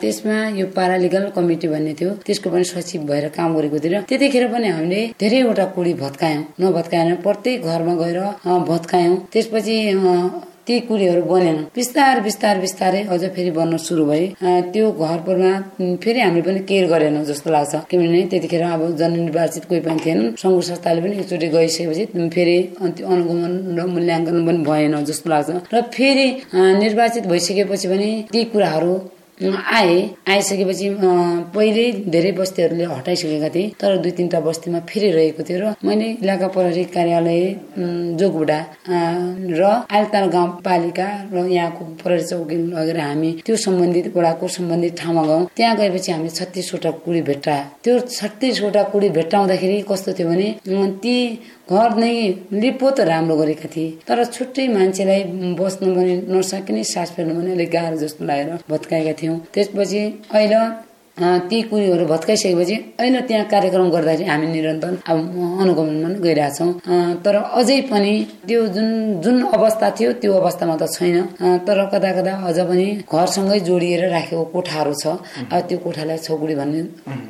त्यसमा 0.00 0.36
यो 0.58 0.66
पारालिगल 0.76 1.28
कमिटी 1.36 1.68
भन्ने 1.68 1.94
थियो। 2.00 2.10
त्यसको 2.26 2.50
पनि 2.50 2.64
सचिव 2.64 3.02
भएर 3.06 3.28
काम 3.36 3.54
गरेको 3.56 3.78
थियो। 3.78 3.92
र 3.94 4.02
त्यतिखेर 4.08 4.46
पनि 4.52 4.68
हामीले 4.68 5.02
धेरैवटा 5.20 5.64
कुडी 5.74 5.94
भत्कायौँ 6.02 6.42
नभत्काएन 6.60 7.14
प्रत्येक 7.22 7.62
घरमा 7.62 7.94
गएर 8.02 8.18
भत्कायौँ। 8.70 9.16
त्यसपछि 9.32 9.76
ती 10.66 10.78
कुरीहरू 10.88 11.22
बनेन। 11.30 11.56
बिस्तार 11.76 12.20
बिस्तार 12.26 12.58
बिस्तारै 12.60 13.02
अझ 13.14 13.22
फेरि 13.36 13.50
बन्न 13.58 13.76
सुरु 13.86 14.04
भए 14.10 14.24
त्यो 14.72 14.90
घरपुरमा 15.06 15.52
फेरि 16.02 16.20
हामीले 16.20 16.42
पनि 16.46 16.60
केयर 16.68 16.86
गरेनौँ 16.92 17.24
जस्तो 17.30 17.50
लाग्छ। 17.56 17.72
किनभने 17.90 18.22
त्यतिखेर 18.30 18.62
अब 18.74 18.82
जननिर्वाचित 19.00 19.64
कोही 19.68 19.80
पनि 19.86 19.98
थिएन। 20.04 20.20
सङ्घ 20.42 20.60
संस्थाले 20.68 21.00
पनि 21.04 21.14
एकचोटि 21.22 21.48
गइसकेपछि 21.56 22.04
फेरि 22.36 22.56
अनुगमन 22.80 23.52
र 23.78 23.86
मूल्याङ्कन 23.94 24.38
पनि 24.46 24.60
भएन 24.68 24.94
जस्तो 25.10 25.30
लाग्छ। 25.30 25.50
र 25.74 25.82
फेरि 25.96 26.28
निर्वाचित 26.84 27.26
भइसकेपछि 27.32 27.88
पनि 27.88 28.08
ती 28.32 28.44
कुराहरू 28.54 28.94
आए 29.42 29.94
आइसकेपछि 30.30 30.88
पहिले 31.54 31.84
धेरै 32.08 32.30
बस्तीहरूले 32.32 32.84
हटाइसकेका 32.86 33.48
थिए 33.54 33.72
तर 33.80 33.96
दुई 33.98 34.10
तिनवटा 34.18 34.40
बस्तीमा 34.40 34.80
फेरि 34.86 35.10
रहेको 35.10 35.42
थियो 35.42 35.58
र 35.60 35.74
मैले 35.84 36.10
इलाका 36.22 36.48
प्रहरी 36.54 36.84
कार्यालय 36.94 37.42
जोगबुडा 38.20 38.58
र 39.52 39.62
आलताल 39.90 40.26
गाउँपालिका 40.30 41.08
र 41.34 41.46
यहाँको 41.50 41.84
प्रहरी 42.02 42.24
चौकी 42.24 42.56
लगेर 42.70 43.00
हामी 43.00 43.30
त्यो 43.46 43.56
सम्बन्धित 43.66 44.06
वडाको 44.16 44.48
सम्बन्धित 44.48 44.96
ठाउँमा 45.00 45.22
गयौँ। 45.26 45.48
त्यहाँ 45.56 45.76
गएपछि 45.76 46.12
हामी 46.12 46.28
छत्तिसवटा 46.30 46.90
कुडी 47.02 47.22
भेट्टा। 47.28 47.56
त्यो 47.84 47.98
छत्तिसवटा 48.08 48.82
कुडी 48.94 49.08
भेट्टाउँदाखेरि 49.18 49.80
कस्तो 49.90 50.12
थियो 50.14 50.28
भने 50.28 50.48
ती 51.02 51.16
घर 51.64 51.94
नै 51.96 52.14
लिपो 52.52 52.90
त 52.90 53.00
राम्रो 53.08 53.36
गरेका 53.36 53.68
थिए 53.74 53.90
तर 54.06 54.24
छुट्टै 54.30 54.66
मान्छेलाई 54.68 55.22
बस्नु 55.58 55.94
पनि 55.96 56.14
नसकिने 56.30 56.82
सास 56.84 57.10
फेर्नु 57.16 57.34
पनि 57.34 57.52
अलिक 57.52 57.70
गाह्रो 57.72 57.96
जस्तो 57.98 58.24
लागेर 58.24 58.58
भत्काएका 58.70 59.12
थियौँ 59.24 59.38
त्यसपछि 59.54 60.04
अहिले 60.30 60.64
ती 61.16 61.60
कुरीहरू 61.62 62.04
भत्काइसकेपछि 62.06 62.74
अहिले 63.00 63.20
त्यहाँ 63.28 63.44
कार्यक्रम 63.46 63.90
गर्दाखेरि 63.90 64.28
हामी 64.28 64.46
निरन्तर 64.46 64.92
अब 65.06 65.18
अनुगमनमा 65.62 66.08
गइरहेछौँ 66.24 66.70
तर 67.24 67.34
अझै 67.54 67.80
पनि 67.90 68.14
त्यो 68.46 68.66
जुन 68.74 68.88
जुन 69.24 69.36
अवस्था 69.54 69.90
थियो 69.98 70.12
त्यो 70.18 70.32
अवस्थामा 70.34 70.76
त 70.76 70.90
छैन। 70.90 71.16
तर 71.66 71.78
कता 71.92 72.10
कता 72.18 72.32
अझ 72.48 72.58
पनि 72.68 72.86
घरसँगै 73.06 73.58
जोडिएर 73.60 74.02
राखेको 74.10 74.44
कोठाहरू 74.54 74.94
छ। 74.94 75.06
अब 75.54 75.60
त्यो 75.68 75.78
कोठालाई 75.78 76.18
छौकुडी 76.18 76.54
भन्ने 76.54 76.82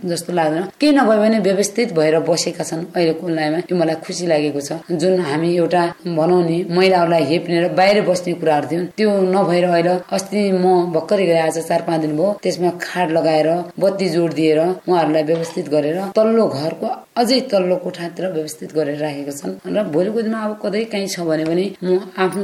जस्तो 0.09 0.33
लाग्दैन। 0.33 0.65
केही 0.81 0.93
नभए 0.93 1.17
पनि 1.21 1.39
व्यवस्थित 1.45 1.93
भएर 1.93 2.19
बसेका 2.25 2.65
छन् 2.65 2.85
अहिलेको 2.97 3.29
लाइमा 3.29 3.59
त्यो 3.69 3.77
मलाई 3.77 3.97
खुसी 4.01 4.27
लागेको 4.27 4.61
छ। 4.61 4.81
जुन 4.91 5.21
हामी 5.21 5.49
एउटा 5.57 5.83
भनौँ 6.09 6.43
नि 6.49 6.57
महिलाहरूलाई 6.73 7.25
हेप्ने 7.31 7.61
र 7.61 7.69
बाहिर 7.77 8.01
बस्ने 8.09 8.33
कुराहरू 8.41 8.67
थियो। 8.71 8.81
त्यो 8.97 9.11
नभएर 9.37 9.65
अहिले 9.69 9.95
अस्ति 10.09 10.41
म 10.53 10.89
भर्खरै 10.95 11.27
गए 11.27 11.41
आज 11.47 11.59
चार 11.69 11.83
पाँच 11.85 12.01
दिन 12.01 12.17
भयो। 12.17 12.33
त्यसमा 12.43 12.71
खाट 12.81 13.09
लगाएर 13.13 13.49
बत्ती 13.77 14.09
जोड 14.09 14.33
दिएर 14.33 14.59
उहाँहरूलाई 14.61 15.23
व्यवस्थित 15.25 15.69
गरेर 15.69 16.01
तल्लो 16.17 16.47
घरको 16.49 16.95
अझै 17.17 17.41
तल्लो 17.51 17.77
कोठातिर 17.85 18.25
व्यवस्थित 18.35 18.71
गरेर 18.75 18.99
राखेका 18.99 19.33
छन्। 19.39 19.53
र 19.71 19.83
भोलिको 19.95 20.21
दिनमा 20.23 20.39
अब 20.47 20.53
कतै 20.63 20.85
काहीँ 20.93 21.09
छ 21.15 21.21
भने 21.23 21.45
पनि 21.47 21.67
म 21.85 22.11
आफ्नो 22.19 22.43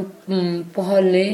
पहलले 0.77 1.25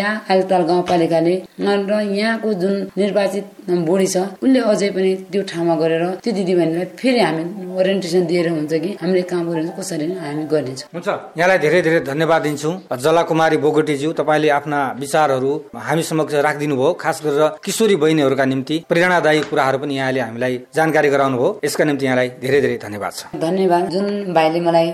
यहाँ 0.00 0.24
आलताल 0.32 0.62
गाउँपालिकाले 0.70 1.34
र 1.60 1.92
यहाँको 2.16 2.48
जुन 2.62 2.74
निर्वाचित 2.96 3.44
बुढी 3.68 4.06
छ 4.06 4.16
उसले 4.40 4.60
अझै 4.72 4.88
पनि 4.96 5.10
त्यो 5.28 5.42
ठाउँमा 5.44 5.74
गरेर 5.76 6.04
त्यो 6.24 6.32
दिदीबहिनीलाई 6.38 6.86
फेरि 6.96 7.20
हामी 7.20 7.42
ओरिएन्टेसन 7.76 8.24
दिएर 8.30 8.48
हुन्छ 8.56 8.72
कि 8.72 8.90
हामीले 9.02 9.22
काम 9.28 9.44
गरेर 9.50 9.68
कसरी 9.78 10.06
हामी 10.24 10.44
गर्नेछौँ। 10.52 10.88
हुन्छ 10.94 11.08
यहाँलाई 11.36 11.58
धेरै 11.64 11.80
धेरै 11.86 12.00
धन्यवाद 12.10 12.42
दिन्छु। 12.48 12.70
जलाकुमारी 13.04 13.56
बोगटीज्यू 13.66 14.10
तपाईँले 14.20 14.48
आफ्ना 14.58 14.78
विचारहरू 15.02 15.52
हामी 15.86 16.02
समक्ष 16.10 16.34
राखिदिनु 16.48 16.74
भयो 16.80 16.92
खास 16.96 17.16
गरेर 17.26 17.44
किशोरी 17.60 17.96
बहिनीहरूका 18.02 18.44
निम्ति 18.52 18.76
प्रेरणादायी 18.88 19.40
कुराहरू 19.52 19.78
पनि 19.84 19.94
यहाँले 20.00 20.20
हामीलाई 20.26 20.54
जानकारी 20.76 21.08
गराउनु 21.14 21.36
भयो 21.36 21.48
यसका 21.66 21.84
निम्ति 21.84 22.04
यहाँलाई 22.06 22.28
धेरै 22.40 22.60
धेरै 22.64 22.78
धन्यवाद 22.86 23.12
छ। 23.12 23.40
धन्यवाद। 23.40 23.88
जुन 23.90 24.06
भाइले 24.34 24.60
मलाई 24.60 24.90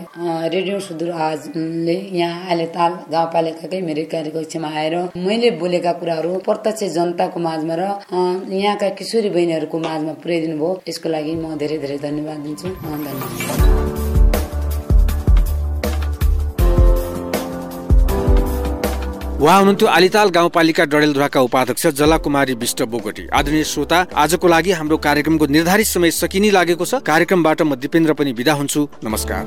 रेडियो 0.48 0.78
सुदूर 0.81 1.11
आवाजले 1.12 1.96
यहाँ 2.16 2.48
अहिले 2.48 2.66
ताल 2.72 2.92
गाउँपालिकाकै 3.12 3.81
मेरो 3.88 4.05
कार्यकक्षमा 4.12 4.68
आएर 4.72 4.96
मैले 5.20 5.50
बोलेका 5.61 5.92
कुराहरू 6.00 6.33
प्रत्यक्ष 6.48 6.83
जनताको 6.96 7.40
माझमा 7.40 7.74
र 7.81 7.83
यहाँका 8.57 8.88
किशोरी 8.98 9.31
बहिनीहरूको 9.37 9.78
माझमा 9.78 10.12
पुर्याइदिनु 10.22 10.57
भयो 10.57 10.70
यसको 10.88 11.09
लागि 11.09 11.35
म 11.37 11.57
धेरै 11.61 11.78
धेरै 11.85 11.98
धन्यवाद 12.09 12.38
दिन्छु। 12.46 12.68
धन्यवाद। 12.83 13.91
उहाँ 19.42 19.59
हुनुहुन्थ्यो 19.59 19.88
आलिताल 19.88 20.28
गाउँपालिका 20.31 20.85
डडेलधुराका 20.85 21.40
उपाध्यक्ष 21.40 21.87
जलाकुमारी 21.98 22.55
विष्ट 22.55 22.83
बोगटी। 22.87 23.26
आदरणीय 23.28 23.64
श्रोता 23.64 23.98
आजको 24.14 24.48
लागि 24.48 24.70
हाम्रो 24.70 24.96
कार्यक्रमको 25.02 25.46
निर्धारित 25.46 25.87
समय 25.88 26.11
सकिने 26.12 26.50
लागेको 26.50 26.85
छ। 26.87 27.02
कार्यक्रमबाट 27.02 27.62
म 27.62 27.74
दिपेन्द्र 27.74 28.14
पनि 28.14 28.33
विदा 28.38 28.52
हुन्छु। 28.55 28.88
नमस्कार। 29.02 29.42